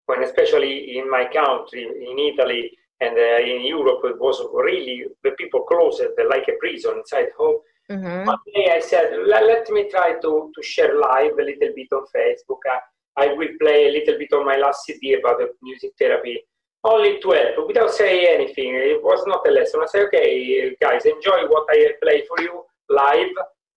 when 0.09 0.25
especially 0.25 0.99
in 0.99 1.09
my 1.11 1.25
country, 1.27 1.83
in 1.85 2.19
Italy 2.19 2.71
and 3.01 3.15
uh, 3.17 3.41
in 3.53 3.67
Europe, 3.67 4.01
it 4.05 4.19
was 4.19 4.37
really 4.55 5.05
the 5.23 5.33
people 5.33 5.61
closed 5.63 6.03
like 6.31 6.49
a 6.49 6.57
prison 6.59 6.95
inside 6.99 7.29
home. 7.39 7.59
Mm-hmm. 7.91 8.27
One 8.27 8.39
day 8.55 8.73
I 8.75 8.81
said, 8.81 9.13
let, 9.27 9.69
me 9.71 9.89
try 9.91 10.15
to, 10.23 10.51
to 10.55 10.63
share 10.63 10.99
live 10.99 11.33
a 11.39 11.45
little 11.51 11.73
bit 11.77 11.89
on 11.93 12.05
Facebook. 12.17 12.63
I, 12.67 13.25
I 13.25 13.35
will 13.35 13.53
play 13.61 13.89
a 13.89 13.93
little 13.93 14.19
bit 14.19 14.33
on 14.33 14.47
my 14.47 14.57
last 14.57 14.85
CD 14.87 15.15
about 15.15 15.39
the 15.39 15.49
music 15.63 15.93
therapy, 15.99 16.41
only 16.85 17.21
to 17.21 17.31
help, 17.31 17.69
without 17.69 17.91
saying 17.91 18.27
anything. 18.31 18.75
It 18.75 19.03
was 19.03 19.23
not 19.27 19.47
a 19.47 19.51
lesson. 19.51 19.81
I 19.83 19.87
said, 19.89 20.07
okay, 20.07 20.75
guys, 20.81 21.05
enjoy 21.05 21.47
what 21.49 21.67
I 21.71 21.93
play 22.03 22.25
for 22.27 22.43
you 22.43 22.65
live 22.89 23.29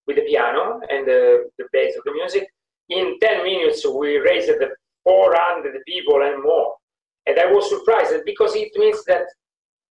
with 0.06 0.16
the 0.16 0.22
piano 0.22 0.80
and 0.88 1.06
the, 1.06 1.50
the 1.58 1.64
bass 1.72 1.94
of 1.96 2.04
the 2.04 2.12
music. 2.12 2.46
In 2.88 3.18
10 3.20 3.44
minutes, 3.44 3.86
we 3.86 4.16
raised 4.16 4.48
the 4.48 4.70
400 5.04 5.74
people 5.86 6.22
and 6.22 6.42
more. 6.42 6.74
And 7.26 7.38
I 7.38 7.46
was 7.46 7.68
surprised 7.68 8.14
because 8.24 8.54
it 8.54 8.72
means 8.76 9.04
that 9.04 9.26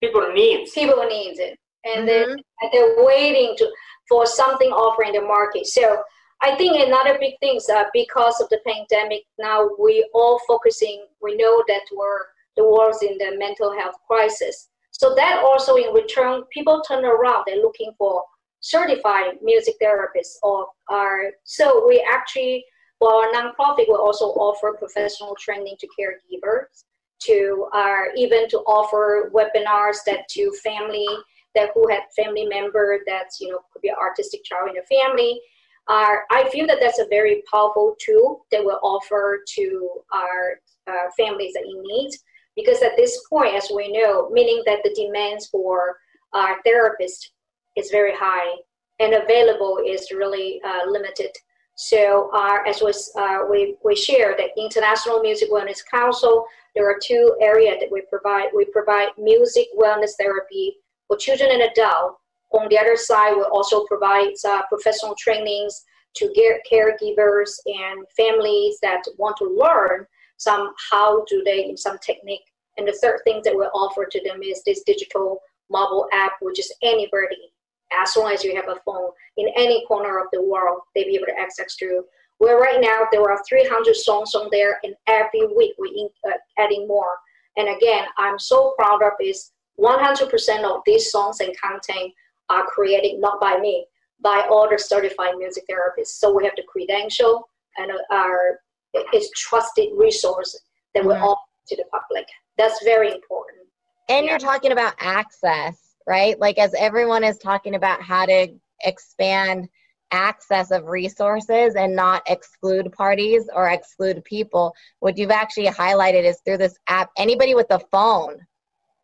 people 0.02 0.32
need 0.32 0.68
people 0.74 1.04
need 1.04 1.38
it, 1.38 1.58
and 1.84 2.06
mm-hmm. 2.06 2.06
they're, 2.06 2.36
they're 2.72 3.04
waiting 3.04 3.54
to 3.58 3.70
for 4.08 4.26
something 4.26 4.68
offering 4.70 5.12
the 5.12 5.22
market. 5.22 5.66
So 5.66 6.02
I 6.42 6.56
think 6.56 6.76
another 6.76 7.16
big 7.18 7.34
thing 7.40 7.56
is 7.56 7.66
that 7.66 7.86
because 7.94 8.40
of 8.40 8.48
the 8.50 8.60
pandemic, 8.66 9.22
now 9.38 9.70
we 9.78 10.06
all 10.12 10.40
focusing. 10.46 11.06
We 11.22 11.36
know 11.36 11.62
that 11.68 11.82
we're 11.94 12.26
the 12.56 12.64
world's 12.64 13.02
in 13.02 13.16
the 13.18 13.36
mental 13.38 13.72
health 13.72 13.94
crisis. 14.06 14.68
So 14.90 15.14
that 15.14 15.42
also 15.42 15.76
in 15.76 15.94
return, 15.94 16.42
people 16.52 16.82
turn 16.86 17.04
around. 17.04 17.44
They're 17.46 17.56
looking 17.56 17.92
for 17.96 18.22
certified 18.60 19.34
music 19.42 19.74
therapists 19.82 20.36
or 20.42 20.66
are 20.88 21.32
so 21.44 21.84
we 21.86 22.04
actually 22.12 22.64
well, 23.02 23.16
our 23.16 23.32
nonprofit 23.32 23.88
will 23.88 24.00
also 24.00 24.26
offer 24.26 24.76
professional 24.78 25.34
training 25.34 25.74
to 25.80 25.88
caregivers, 25.88 26.84
to 27.22 27.66
uh, 27.74 28.02
even 28.14 28.48
to 28.48 28.58
offer 28.58 29.32
webinars 29.34 29.96
that 30.06 30.28
to 30.28 30.52
family 30.62 31.08
that 31.56 31.70
who 31.74 31.88
have 31.88 32.04
family 32.16 32.46
member 32.46 33.00
that's 33.04 33.40
you 33.40 33.48
know 33.50 33.58
could 33.72 33.82
be 33.82 33.88
an 33.88 33.96
artistic 34.00 34.44
child 34.44 34.68
in 34.68 34.76
the 34.76 34.96
family. 34.96 35.40
Uh, 35.88 36.14
I 36.30 36.48
feel 36.50 36.68
that 36.68 36.78
that's 36.80 37.00
a 37.00 37.08
very 37.10 37.42
powerful 37.50 37.96
tool 37.98 38.46
that 38.52 38.64
will 38.64 38.78
offer 38.84 39.40
to 39.56 39.88
our 40.12 40.60
uh, 40.86 41.10
families 41.18 41.54
that 41.54 41.64
in 41.64 41.82
need 41.82 42.12
because 42.54 42.82
at 42.82 42.96
this 42.96 43.20
point, 43.28 43.56
as 43.56 43.68
we 43.74 43.90
know, 43.90 44.30
meaning 44.30 44.62
that 44.66 44.78
the 44.84 44.94
demands 44.94 45.48
for 45.48 45.96
our 46.34 46.58
therapists 46.64 47.30
is 47.74 47.90
very 47.90 48.14
high 48.14 48.54
and 49.00 49.14
available 49.14 49.80
is 49.84 50.12
really 50.12 50.60
uh, 50.64 50.88
limited. 50.88 51.32
So 51.74 52.30
uh, 52.34 52.58
as 52.66 52.80
was, 52.80 53.10
uh, 53.18 53.40
we, 53.50 53.76
we 53.84 53.96
share 53.96 54.36
the 54.36 54.48
International 54.62 55.20
Music 55.20 55.50
Wellness 55.50 55.84
Council, 55.90 56.44
there 56.74 56.88
are 56.88 56.98
two 57.02 57.36
areas 57.40 57.76
that 57.80 57.90
we 57.90 58.02
provide. 58.02 58.48
We 58.54 58.64
provide 58.66 59.08
music 59.18 59.66
wellness 59.78 60.12
therapy 60.18 60.76
for 61.06 61.16
children 61.16 61.50
and 61.50 61.62
adults. 61.62 62.18
On 62.52 62.68
the 62.68 62.78
other 62.78 62.96
side, 62.96 63.34
we 63.34 63.42
also 63.44 63.84
provide 63.84 64.32
uh, 64.48 64.62
professional 64.68 65.14
trainings 65.18 65.84
to 66.16 66.32
caregivers 66.70 67.50
and 67.66 68.04
families 68.16 68.78
that 68.82 69.02
want 69.18 69.36
to 69.38 69.44
learn 69.44 70.06
some 70.36 70.72
how 70.90 71.24
do 71.28 71.42
they 71.44 71.74
some 71.76 71.98
technique. 71.98 72.42
And 72.76 72.86
the 72.86 72.98
third 73.02 73.20
thing 73.24 73.40
that 73.44 73.56
we 73.56 73.64
offer 73.64 74.06
to 74.10 74.20
them 74.24 74.42
is 74.42 74.62
this 74.64 74.82
digital 74.84 75.40
mobile 75.70 76.08
app, 76.12 76.32
which 76.40 76.58
is 76.58 76.72
anybody, 76.82 77.52
as 78.00 78.16
long 78.16 78.32
as 78.32 78.44
you 78.44 78.54
have 78.56 78.68
a 78.68 78.80
phone 78.84 79.10
in 79.36 79.48
any 79.56 79.84
corner 79.86 80.18
of 80.18 80.26
the 80.32 80.42
world, 80.42 80.80
they'll 80.94 81.06
be 81.06 81.16
able 81.16 81.26
to 81.26 81.38
access 81.38 81.76
to. 81.76 82.02
Where 82.38 82.58
right 82.58 82.80
now 82.80 83.06
there 83.12 83.22
are 83.22 83.42
300 83.48 83.94
songs 83.94 84.34
on 84.34 84.48
there, 84.50 84.80
and 84.82 84.94
every 85.06 85.46
week 85.54 85.74
we 85.78 86.08
uh, 86.26 86.32
adding 86.58 86.88
more. 86.88 87.16
And 87.56 87.68
again, 87.68 88.04
I'm 88.18 88.38
so 88.38 88.74
proud 88.78 89.02
of 89.02 89.12
is 89.20 89.52
100% 89.78 90.64
of 90.64 90.82
these 90.86 91.10
songs 91.10 91.40
and 91.40 91.54
content 91.60 92.12
are 92.50 92.66
created 92.66 93.20
not 93.20 93.40
by 93.40 93.58
me, 93.58 93.86
by 94.20 94.46
all 94.50 94.68
the 94.68 94.78
certified 94.78 95.36
music 95.36 95.64
therapists. 95.70 96.18
So 96.18 96.32
we 96.32 96.44
have 96.44 96.54
the 96.56 96.64
credential 96.68 97.48
and 97.78 97.90
our 98.10 98.60
it's 98.94 99.30
trusted 99.30 99.88
resource 99.96 100.58
that 100.94 101.04
we 101.04 101.14
mm-hmm. 101.14 101.24
offer 101.24 101.40
to 101.68 101.76
the 101.76 101.84
public. 101.90 102.26
That's 102.58 102.82
very 102.84 103.12
important. 103.12 103.60
And 104.08 104.24
yeah. 104.24 104.32
you're 104.32 104.38
talking 104.38 104.72
about 104.72 104.94
access, 104.98 105.91
right? 106.06 106.38
Like 106.38 106.58
as 106.58 106.74
everyone 106.74 107.24
is 107.24 107.38
talking 107.38 107.74
about 107.74 108.02
how 108.02 108.26
to 108.26 108.48
expand 108.84 109.68
access 110.12 110.70
of 110.70 110.86
resources 110.86 111.74
and 111.74 111.96
not 111.96 112.22
exclude 112.28 112.92
parties 112.92 113.48
or 113.54 113.68
exclude 113.70 114.22
people. 114.24 114.74
What 115.00 115.16
you've 115.18 115.30
actually 115.30 115.66
highlighted 115.66 116.24
is 116.24 116.40
through 116.44 116.58
this 116.58 116.76
app, 116.86 117.10
anybody 117.16 117.54
with 117.54 117.68
a 117.70 117.80
phone. 117.90 118.38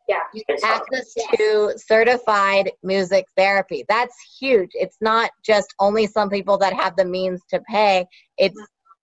Yeah. 0.06 0.20
Access 0.64 1.12
to 1.36 1.74
certified 1.76 2.72
music 2.82 3.26
therapy. 3.36 3.84
That's 3.88 4.14
huge. 4.40 4.70
It's 4.72 4.96
not 5.02 5.30
just 5.44 5.74
only 5.80 6.06
some 6.06 6.30
people 6.30 6.56
that 6.58 6.72
have 6.72 6.96
the 6.96 7.04
means 7.04 7.42
to 7.50 7.60
pay, 7.60 8.06
it's 8.38 8.58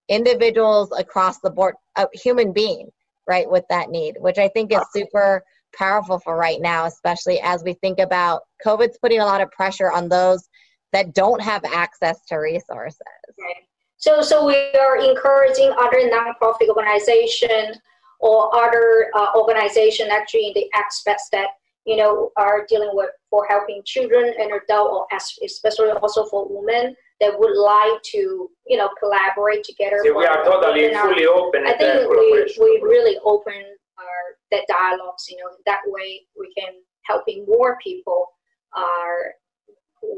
individuals 0.09 0.91
across 0.97 1.39
the 1.39 1.51
board, 1.51 1.75
a 1.95 2.07
human 2.13 2.53
being, 2.53 2.89
right, 3.27 3.49
with 3.49 3.65
that 3.69 3.89
need, 3.89 4.15
which 4.19 4.39
I 4.39 4.47
think 4.47 4.71
is 4.71 4.81
super 4.93 5.43
powerful 5.77 6.19
for 6.19 6.35
right 6.35 6.61
now, 6.61 6.85
especially 6.85 7.39
as 7.41 7.63
we 7.63 7.73
think 7.73 7.99
about 7.99 8.41
COVID's 8.65 8.97
putting 8.97 9.19
a 9.19 9.25
lot 9.25 9.41
of 9.41 9.51
pressure 9.51 9.91
on 9.91 10.09
those 10.09 10.47
that 10.93 11.13
don't 11.13 11.41
have 11.41 11.63
access 11.65 12.23
to 12.25 12.37
resources. 12.37 13.01
Right. 13.39 13.63
So, 13.97 14.21
so 14.21 14.45
we 14.45 14.55
are 14.79 14.97
encouraging 14.97 15.73
other 15.77 16.09
nonprofit 16.09 16.69
organizations 16.69 17.77
or 18.19 18.55
other 18.55 19.09
uh, 19.15 19.31
organizations 19.35 20.09
actually 20.09 20.47
in 20.47 20.53
the 20.53 20.69
aspects 20.73 21.29
that 21.31 21.47
you 21.85 21.97
know 21.97 22.31
are 22.37 22.65
dealing 22.67 22.91
with 22.93 23.09
for 23.29 23.45
helping 23.47 23.81
children 23.85 24.33
and 24.39 24.51
adult 24.53 24.91
or 24.91 25.17
especially 25.43 25.89
also 25.89 26.25
for 26.25 26.47
women 26.49 26.95
that 27.19 27.37
would 27.37 27.55
like 27.55 28.01
to 28.03 28.49
you 28.67 28.77
know 28.77 28.89
collaborate 28.99 29.63
together. 29.63 30.01
So 30.03 30.17
we 30.17 30.25
are 30.25 30.43
totally 30.43 30.93
fully 30.93 31.25
open. 31.25 31.65
I 31.65 31.73
think 31.73 32.09
we, 32.09 32.55
we 32.59 32.79
really 32.81 33.17
open 33.23 33.63
our 33.99 34.37
that 34.51 34.65
dialogues. 34.67 35.25
You 35.29 35.37
know 35.37 35.51
that 35.65 35.81
way 35.85 36.21
we 36.37 36.53
can 36.57 36.73
helping 37.05 37.45
more 37.47 37.77
people 37.83 38.27
are 38.73 39.33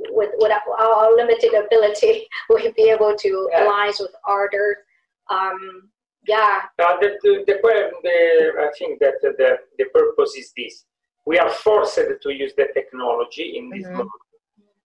with, 0.09 0.31
with 0.37 0.51
our 0.79 1.15
limited 1.15 1.53
ability, 1.53 2.27
we'll 2.49 2.71
be 2.73 2.89
able 2.89 3.15
to 3.15 3.49
yeah. 3.51 3.65
align 3.65 3.91
with 3.99 4.11
others. 4.27 4.77
Um, 5.29 5.89
yeah. 6.27 6.63
Uh, 6.79 6.97
the, 6.99 7.17
the, 7.23 7.43
the, 7.47 7.91
the, 8.03 8.51
I 8.59 8.71
think 8.77 8.99
that 8.99 9.13
the, 9.21 9.57
the 9.77 9.85
purpose 9.93 10.35
is 10.35 10.51
this. 10.57 10.85
We 11.25 11.37
are 11.39 11.49
forced 11.49 11.95
to 11.95 12.33
use 12.33 12.53
the 12.57 12.67
technology 12.73 13.57
in 13.57 13.69
this 13.69 13.85
mm-hmm. 13.85 13.97
moment. 13.97 14.11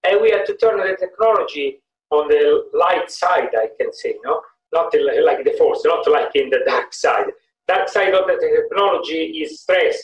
And 0.05 0.21
we 0.21 0.31
have 0.31 0.45
to 0.47 0.57
turn 0.57 0.79
the 0.79 0.97
technology 0.99 1.83
on 2.11 2.29
the 2.29 2.69
light 2.75 3.11
side, 3.11 3.51
I 3.57 3.69
can 3.81 3.93
say, 3.93 4.17
no? 4.25 4.41
Not 4.73 4.93
like 4.95 5.45
the 5.45 5.55
force, 5.59 5.83
not 5.85 6.09
like 6.11 6.35
in 6.35 6.51
the 6.51 6.61
dark 6.67 6.95
side. 6.95 7.27
Dark 7.73 7.89
side 7.89 8.15
of 8.15 8.27
the 8.27 8.37
technology 8.37 9.23
is 9.43 9.61
stress, 9.63 9.97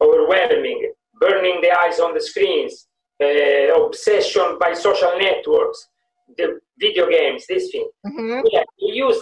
overwhelming, 0.00 0.92
burning 1.20 1.60
the 1.60 1.70
eyes 1.82 2.00
on 2.00 2.14
the 2.14 2.20
screens, 2.20 2.88
uh, 3.22 3.84
obsession 3.84 4.58
by 4.58 4.72
social 4.74 5.12
networks, 5.16 5.88
the 6.36 6.58
video 6.80 7.08
games, 7.08 7.46
this 7.48 7.70
thing. 7.70 7.88
Mm-hmm. 8.04 8.40
Yeah, 8.50 8.64
we 8.80 8.88
use 9.06 9.18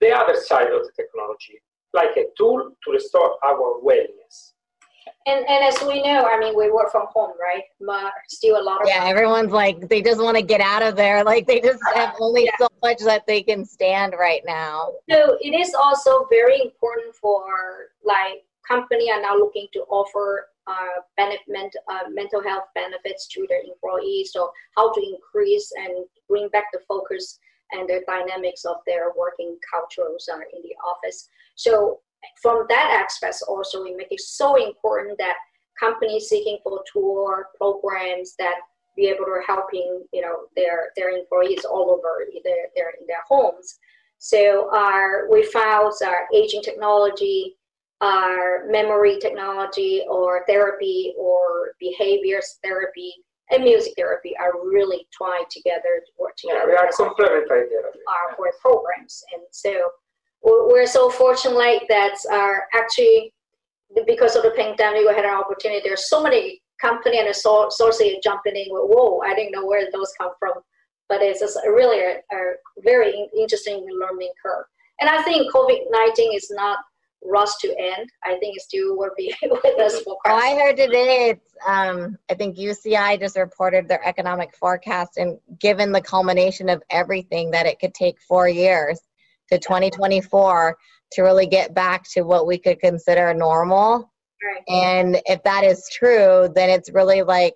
the 0.00 0.10
other 0.10 0.34
side 0.50 0.72
of 0.72 0.82
the 0.86 0.92
technology 0.96 1.60
like 1.94 2.16
a 2.16 2.24
tool 2.36 2.72
to 2.82 2.90
restore 2.90 3.36
our 3.44 3.80
wellness. 3.88 4.52
And, 5.26 5.44
and 5.48 5.64
as 5.64 5.80
we 5.86 6.02
know, 6.02 6.24
I 6.24 6.38
mean, 6.38 6.56
we 6.56 6.70
work 6.70 6.90
from 6.90 7.06
home, 7.12 7.32
right? 7.40 7.62
But 7.80 8.12
still 8.28 8.60
a 8.60 8.62
lot 8.62 8.82
of 8.82 8.88
yeah. 8.88 9.04
Everyone's 9.04 9.52
like 9.52 9.88
they 9.88 10.02
just 10.02 10.20
want 10.20 10.36
to 10.36 10.42
get 10.42 10.60
out 10.60 10.82
of 10.82 10.96
there. 10.96 11.24
Like 11.24 11.46
they 11.46 11.60
just 11.60 11.80
have 11.94 12.14
only 12.20 12.44
yeah. 12.44 12.52
so 12.58 12.68
much 12.82 12.98
that 13.00 13.26
they 13.26 13.42
can 13.42 13.64
stand 13.64 14.14
right 14.18 14.42
now. 14.46 14.92
So 15.10 15.36
it 15.40 15.54
is 15.54 15.74
also 15.74 16.26
very 16.30 16.60
important 16.60 17.14
for 17.14 17.44
like 18.04 18.44
company 18.66 19.10
are 19.10 19.20
now 19.20 19.36
looking 19.36 19.66
to 19.72 19.80
offer 19.88 20.48
uh, 20.66 21.00
benefit, 21.16 21.74
uh, 21.88 22.08
mental 22.10 22.42
health 22.42 22.64
benefits 22.74 23.28
to 23.28 23.46
their 23.48 23.62
employees. 23.62 24.32
So 24.32 24.50
how 24.76 24.92
to 24.92 25.00
increase 25.00 25.72
and 25.76 26.04
bring 26.28 26.48
back 26.48 26.64
the 26.72 26.80
focus 26.88 27.38
and 27.72 27.88
the 27.88 28.02
dynamics 28.06 28.64
of 28.64 28.76
their 28.86 29.12
working 29.16 29.56
cultures 29.70 30.28
uh, 30.32 30.38
in 30.38 30.62
the 30.62 30.74
office. 30.84 31.28
So 31.54 32.00
from 32.40 32.66
that 32.68 33.04
aspect 33.04 33.42
also, 33.48 33.82
we 33.82 33.94
make 33.94 34.08
it 34.10 34.20
so 34.20 34.56
important 34.56 35.18
that 35.18 35.36
companies 35.78 36.28
seeking 36.28 36.58
for 36.62 36.82
tour 36.92 37.48
programs 37.56 38.34
that 38.38 38.54
be 38.96 39.06
able 39.06 39.26
to 39.26 39.40
helping 39.46 40.04
you 40.12 40.22
know 40.22 40.36
their 40.56 40.90
their 40.96 41.10
employees 41.10 41.64
all 41.64 41.90
over 41.90 42.26
their, 42.44 42.66
their 42.74 42.90
in 43.00 43.06
their 43.06 43.22
homes. 43.28 43.78
So 44.18 44.70
our 44.74 45.30
we 45.30 45.44
found 45.44 45.92
our 46.04 46.26
aging 46.34 46.62
technology 46.62 47.56
our 48.00 48.66
memory 48.68 49.18
technology 49.18 50.02
or 50.08 50.44
therapy 50.46 51.14
or 51.18 51.72
behaviors 51.80 52.58
therapy 52.62 53.12
and 53.50 53.62
music 53.62 53.94
therapy 53.96 54.34
are 54.38 54.52
really 54.64 55.06
trying 55.12 55.44
together 55.50 56.02
to 56.04 56.12
work 56.18 56.36
together. 56.36 56.60
Yeah, 56.60 56.66
we 56.66 56.74
are 56.74 56.90
complementary 56.92 57.68
Our 57.68 58.36
work 58.38 58.54
programs, 58.60 59.22
and 59.32 59.42
so 59.50 59.88
we're 60.42 60.86
so 60.86 61.10
fortunate 61.10 61.82
that 61.88 62.16
our 62.30 62.64
actually 62.74 63.32
because 64.06 64.36
of 64.36 64.42
the 64.42 64.50
pandemic 64.50 65.06
we 65.06 65.14
had 65.14 65.24
an 65.24 65.34
opportunity. 65.34 65.80
There's 65.82 66.08
so 66.08 66.22
many 66.22 66.60
company 66.80 67.18
and 67.18 67.28
associate 67.28 68.22
jumping 68.22 68.56
in. 68.56 68.66
Whoa, 68.70 69.20
I 69.24 69.34
didn't 69.34 69.52
know 69.52 69.64
where 69.64 69.88
those 69.92 70.12
come 70.20 70.32
from, 70.38 70.54
but 71.08 71.22
it's 71.22 71.40
just 71.40 71.58
really 71.66 72.00
a, 72.00 72.36
a 72.36 72.52
very 72.82 73.14
interesting 73.36 73.86
learning 74.00 74.32
curve. 74.42 74.64
And 75.00 75.08
I 75.08 75.22
think 75.22 75.52
COVID 75.52 75.84
nineteen 75.90 76.34
is 76.34 76.50
not 76.50 76.78
rush 77.24 77.56
to 77.60 77.68
end. 77.78 78.08
I 78.24 78.36
think 78.38 78.56
it 78.56 78.62
still 78.62 78.96
will 78.96 79.10
be 79.16 79.34
with 79.42 79.80
us 79.80 80.00
for 80.02 80.16
Oh, 80.26 80.34
I 80.34 80.54
heard 80.54 80.76
today 80.76 81.30
it's 81.30 81.54
um, 81.66 82.16
I 82.30 82.34
think 82.34 82.56
UCI 82.56 83.18
just 83.18 83.36
reported 83.36 83.88
their 83.88 84.06
economic 84.06 84.54
forecast 84.56 85.16
and 85.16 85.38
given 85.58 85.92
the 85.92 86.00
culmination 86.00 86.68
of 86.68 86.82
everything 86.90 87.50
that 87.52 87.66
it 87.66 87.78
could 87.78 87.94
take 87.94 88.20
four 88.20 88.48
years 88.48 89.00
to 89.50 89.58
2024 89.58 90.76
to 91.12 91.22
really 91.22 91.46
get 91.46 91.74
back 91.74 92.04
to 92.12 92.22
what 92.22 92.46
we 92.46 92.58
could 92.58 92.80
consider 92.80 93.32
normal. 93.32 94.10
Right. 94.42 94.62
And 94.68 95.20
if 95.26 95.42
that 95.44 95.64
is 95.64 95.88
true, 95.92 96.50
then 96.54 96.68
it's 96.68 96.90
really 96.92 97.22
like 97.22 97.54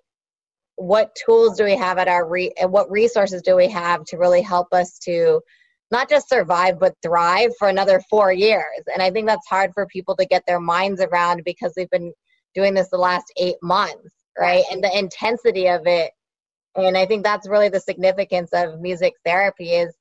what 0.81 1.15
tools 1.15 1.59
do 1.59 1.65
we 1.65 1.77
have 1.77 1.99
at 1.99 2.09
our 2.09 2.27
re 2.27 2.51
and 2.59 2.73
what 2.73 2.91
resources 2.91 3.43
do 3.43 3.55
we 3.55 3.69
have 3.69 4.03
to 4.05 4.17
really 4.17 4.41
help 4.41 4.69
us 4.73 4.99
to 4.99 5.39
not 5.91 6.09
just 6.09 6.29
survive 6.29 6.79
but 6.81 6.95
thrive 7.03 7.51
for 7.59 7.69
another 7.69 8.01
four 8.09 8.33
years 8.33 8.83
and 8.93 9.03
i 9.03 9.11
think 9.11 9.27
that's 9.27 9.47
hard 9.47 9.71
for 9.75 9.87
people 9.87 10.17
to 10.17 10.25
get 10.25 10.43
their 10.47 10.59
minds 10.59 11.03
around 11.03 11.43
because 11.45 11.75
they've 11.75 11.91
been 11.91 12.11
doing 12.55 12.73
this 12.73 12.89
the 12.89 12.97
last 12.97 13.31
eight 13.37 13.57
months 13.63 14.15
right 14.39 14.65
and 14.73 14.83
the 14.83 14.99
intensity 14.99 15.69
of 15.69 15.87
it 15.87 16.13
and 16.77 16.97
i 16.97 17.05
think 17.05 17.23
that's 17.23 17.47
really 17.47 17.69
the 17.69 17.81
significance 17.81 18.49
of 18.55 18.81
music 18.81 19.13
therapy 19.23 19.73
is 19.73 19.95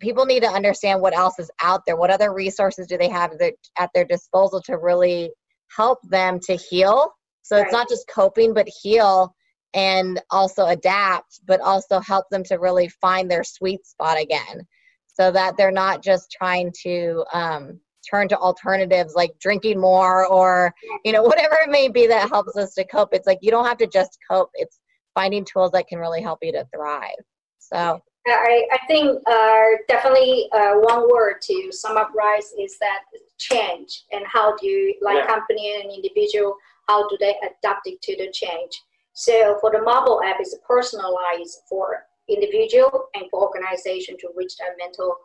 people 0.00 0.26
need 0.26 0.42
to 0.42 0.48
understand 0.48 1.00
what 1.00 1.16
else 1.16 1.38
is 1.38 1.50
out 1.62 1.82
there 1.86 1.96
what 1.96 2.10
other 2.10 2.32
resources 2.32 2.86
do 2.86 2.98
they 2.98 3.08
have 3.08 3.32
at 3.78 3.90
their 3.94 4.04
disposal 4.04 4.60
to 4.60 4.76
really 4.76 5.30
help 5.74 5.98
them 6.08 6.38
to 6.40 6.54
heal 6.54 7.10
so 7.42 7.56
right. 7.56 7.64
it's 7.64 7.72
not 7.72 7.88
just 7.88 8.08
coping 8.08 8.52
but 8.54 8.68
heal 8.82 9.34
and 9.76 10.22
also 10.30 10.66
adapt, 10.66 11.40
but 11.46 11.60
also 11.60 12.00
help 12.00 12.28
them 12.30 12.42
to 12.44 12.56
really 12.56 12.88
find 12.88 13.30
their 13.30 13.44
sweet 13.44 13.86
spot 13.86 14.18
again 14.18 14.66
so 15.06 15.30
that 15.30 15.56
they're 15.56 15.70
not 15.70 16.02
just 16.02 16.34
trying 16.36 16.72
to 16.82 17.22
um, 17.32 17.78
turn 18.08 18.26
to 18.28 18.38
alternatives 18.38 19.14
like 19.14 19.32
drinking 19.38 19.78
more 19.78 20.26
or, 20.26 20.72
you 21.04 21.12
know, 21.12 21.22
whatever 21.24 21.56
it 21.56 21.70
may 21.70 21.88
be 21.88 22.06
that 22.06 22.30
helps 22.30 22.56
us 22.56 22.72
to 22.74 22.86
cope. 22.86 23.10
It's 23.12 23.26
like 23.26 23.38
you 23.42 23.50
don't 23.50 23.66
have 23.66 23.78
to 23.78 23.86
just 23.86 24.18
cope, 24.28 24.50
it's 24.54 24.80
finding 25.14 25.44
tools 25.44 25.72
that 25.72 25.88
can 25.88 25.98
really 25.98 26.22
help 26.22 26.38
you 26.40 26.52
to 26.52 26.66
thrive. 26.74 27.10
So, 27.58 28.00
I, 28.28 28.66
I 28.72 28.78
think 28.86 29.20
uh, 29.26 29.66
definitely 29.88 30.48
uh, 30.52 30.74
one 30.74 31.08
word 31.10 31.40
to 31.42 31.70
sum 31.70 31.96
up 31.96 32.12
Rise 32.14 32.52
is 32.58 32.78
that 32.78 33.00
change 33.38 34.04
and 34.12 34.24
how 34.32 34.56
do 34.56 34.66
you, 34.66 34.94
like 35.00 35.16
yeah. 35.16 35.26
company 35.26 35.80
and 35.80 35.92
individual, 35.92 36.56
how 36.88 37.08
do 37.08 37.16
they 37.20 37.34
adapt 37.42 37.86
it 37.86 38.00
to 38.02 38.16
the 38.16 38.30
change? 38.32 38.82
So 39.12 39.58
for 39.60 39.70
the 39.70 39.80
mobile 39.80 40.22
app, 40.22 40.36
it's 40.40 40.56
personalized 40.66 41.60
for 41.68 42.04
individual 42.28 43.08
and 43.14 43.24
for 43.30 43.40
organization 43.40 44.16
to 44.18 44.28
reach 44.36 44.56
their 44.56 44.76
mental 44.78 45.16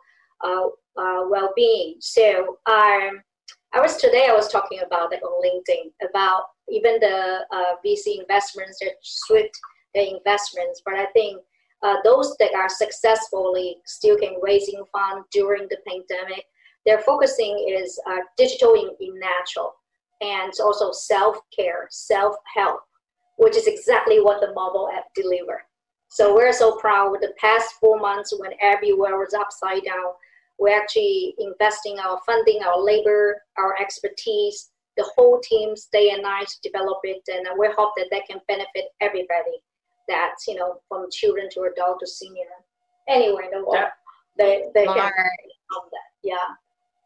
uh, 0.44 0.66
uh, 0.96 1.26
well-being. 1.28 1.96
So 2.00 2.58
um, 2.66 3.22
I 3.74 3.80
was 3.80 3.96
today 3.96 4.26
I 4.28 4.34
was 4.34 4.48
talking 4.48 4.80
about 4.84 5.10
that 5.10 5.22
on 5.22 5.42
LinkedIn 5.42 6.08
about 6.08 6.44
even 6.70 7.00
the 7.00 7.40
uh, 7.52 7.74
VC 7.84 8.20
investments 8.20 8.78
that 8.80 8.92
switched 9.02 9.58
their 9.94 10.06
investments, 10.06 10.82
but 10.84 10.94
I 10.94 11.06
think 11.06 11.40
uh, 11.82 11.96
those 12.04 12.36
that 12.38 12.54
are 12.54 12.68
successfully 12.68 13.76
still 13.84 14.16
can 14.18 14.36
raising 14.42 14.82
fund 14.92 15.24
during 15.32 15.68
the 15.68 15.78
pandemic, 15.86 16.44
their 16.86 17.00
focusing 17.00 17.66
is 17.68 18.00
uh, 18.10 18.18
digital 18.36 18.74
in, 18.74 18.90
in 19.00 19.18
natural 19.18 19.74
and 20.20 20.52
also 20.62 20.92
self-care, 20.92 21.86
self-help, 21.90 22.80
which 23.38 23.56
is 23.56 23.66
exactly 23.66 24.20
what 24.20 24.40
the 24.40 24.52
mobile 24.54 24.88
app 24.96 25.06
deliver. 25.14 25.62
So 26.08 26.34
we're 26.34 26.52
so 26.52 26.76
proud 26.76 27.10
with 27.10 27.22
the 27.22 27.32
past 27.38 27.74
four 27.80 27.98
months 27.98 28.32
when 28.38 28.52
everywhere 28.60 29.18
was 29.18 29.34
upside 29.34 29.84
down 29.84 30.12
we're 30.62 30.76
actually 30.76 31.34
investing 31.38 31.98
our 31.98 32.20
funding, 32.24 32.62
our 32.62 32.80
labor, 32.80 33.42
our 33.58 33.76
expertise, 33.80 34.70
the 34.96 35.08
whole 35.16 35.40
team 35.40 35.74
stay 35.74 36.10
and 36.10 36.22
night 36.22 36.46
to 36.46 36.70
develop 36.70 36.98
it. 37.02 37.22
And 37.26 37.46
we 37.58 37.68
hope 37.76 37.92
that 37.96 38.08
that 38.12 38.26
can 38.28 38.38
benefit 38.46 38.84
everybody 39.00 39.62
that's, 40.08 40.46
you 40.46 40.54
know, 40.54 40.76
from 40.88 41.06
children 41.10 41.48
to 41.52 41.62
adult 41.62 42.00
to 42.00 42.06
senior. 42.06 42.44
Anyway, 43.08 43.48
the 43.52 43.58
world, 43.58 43.74
yeah. 43.74 43.88
they, 44.38 44.64
they 44.74 44.84
can 44.84 44.94
that. 44.96 45.12
Yeah. 46.22 46.36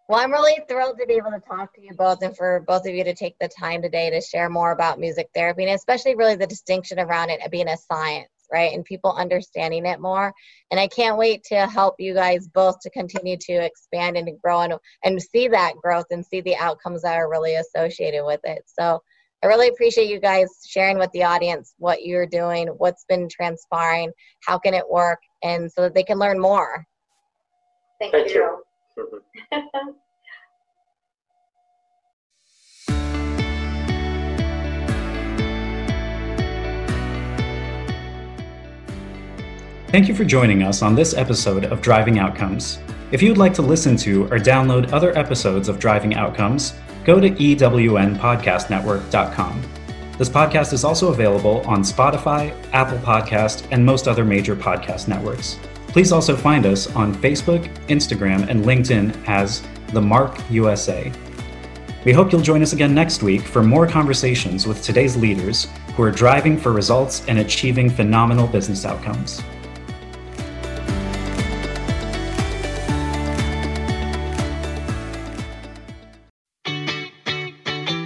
Well, 0.09 0.21
I'm 0.21 0.31
really 0.31 0.61
thrilled 0.69 0.99
to 1.01 1.07
be 1.07 1.15
able 1.15 1.33
to 1.33 1.41
talk 1.41 1.75
to 1.75 1.81
you 1.81 1.91
both 1.97 2.23
and 2.23 2.37
for 2.37 2.63
both 2.67 2.87
of 2.87 2.95
you 2.95 3.03
to 3.03 3.15
take 3.15 3.35
the 3.41 3.49
time 3.49 3.83
today 3.83 4.09
to 4.11 4.21
share 4.21 4.49
more 4.49 4.71
about 4.71 5.01
music 5.01 5.29
therapy 5.35 5.65
and 5.65 5.75
especially 5.75 6.15
really 6.15 6.37
the 6.37 6.47
distinction 6.47 7.01
around 7.01 7.31
it 7.31 7.41
being 7.51 7.69
a 7.69 7.77
science 7.77 8.29
right? 8.53 8.73
And 8.73 8.85
people 8.85 9.13
understanding 9.13 9.87
it 9.87 10.01
more. 10.01 10.33
And 10.71 10.79
I 10.81 10.89
can't 10.89 11.19
wait 11.19 11.43
to 11.45 11.67
help 11.67 11.97
you 11.99 12.15
guys 12.15 12.49
both 12.49 12.79
to 12.81 12.91
continue 12.91 13.37
to 13.37 13.53
expand 13.53 14.17
and 14.17 14.27
to 14.27 14.33
grow 14.43 14.61
and, 14.63 14.75
and 15.05 15.21
see 15.21 15.49
that 15.49 15.75
growth 15.83 16.07
and 16.11 16.25
see 16.25 16.41
the 16.41 16.57
outcomes 16.57 17.03
that 17.03 17.17
are 17.17 17.31
really 17.31 17.57
associated 17.57 18.25
with 18.25 18.41
it. 18.45 18.63
So 18.67 19.03
I 19.47 19.49
really 19.49 19.69
appreciate 19.69 20.09
you 20.09 20.19
guys 20.19 20.49
sharing 20.67 20.99
with 20.99 21.13
the 21.13 21.23
audience 21.23 21.77
what 21.79 22.05
you're 22.05 22.27
doing, 22.27 22.67
what's 22.79 23.05
been 23.09 23.29
transpiring, 23.29 24.11
how 24.45 24.59
can 24.59 24.75
it 24.75 24.83
work, 24.91 25.21
and 25.45 25.71
so 25.71 25.83
that 25.83 25.95
they 25.95 26.03
can 26.03 26.19
learn 26.19 26.41
more. 26.41 26.85
Thank, 28.01 28.11
Thank 28.11 28.35
you. 28.35 28.59
you. 28.97 29.23
Thank 39.93 40.09
you 40.09 40.15
for 40.17 40.25
joining 40.25 40.65
us 40.65 40.83
on 40.83 40.97
this 40.97 41.15
episode 41.15 41.67
of 41.67 41.81
Driving 41.81 42.19
Outcomes. 42.19 42.81
If 43.13 43.23
you'd 43.23 43.39
like 43.39 43.55
to 43.55 43.63
listen 43.63 43.97
to 43.99 44.25
or 44.25 44.41
download 44.41 44.93
other 44.93 45.17
episodes 45.17 45.69
of 45.69 45.79
Driving 45.79 46.17
Outcomes, 46.17 46.75
go 47.07 47.19
to 47.21 47.31
ewnpodcastnetwork.com. 47.31 49.62
This 50.19 50.29
podcast 50.29 50.73
is 50.73 50.83
also 50.83 51.12
available 51.12 51.62
on 51.66 51.83
Spotify, 51.83 52.53
Apple 52.73 52.99
Podcast, 52.99 53.69
and 53.71 53.87
most 53.87 54.09
other 54.09 54.25
major 54.25 54.57
podcast 54.57 55.07
networks. 55.07 55.57
Please 55.87 56.11
also 56.11 56.35
find 56.37 56.66
us 56.66 56.92
on 56.97 57.14
Facebook, 57.14 57.73
Instagram, 57.87 58.49
and 58.49 58.64
LinkedIn 58.64 59.16
as 59.29 59.62
The 59.92 60.03
Mark 60.03 60.37
USA. 60.51 61.12
We 62.05 62.12
hope 62.12 62.33
you'll 62.33 62.40
join 62.40 62.62
us 62.62 62.73
again 62.73 62.95
next 62.95 63.23
week 63.23 63.42
for 63.42 63.62
more 63.62 63.87
conversations 63.87 64.66
with 64.66 64.83
today's 64.83 65.16
leaders 65.16 65.69
who 65.95 66.03
are 66.03 66.11
driving 66.11 66.59
for 66.59 66.73
results 66.73 67.25
and 67.29 67.38
achieving 67.38 67.88
phenomenal 67.88 68.47
business 68.47 68.85
outcomes. 68.85 69.42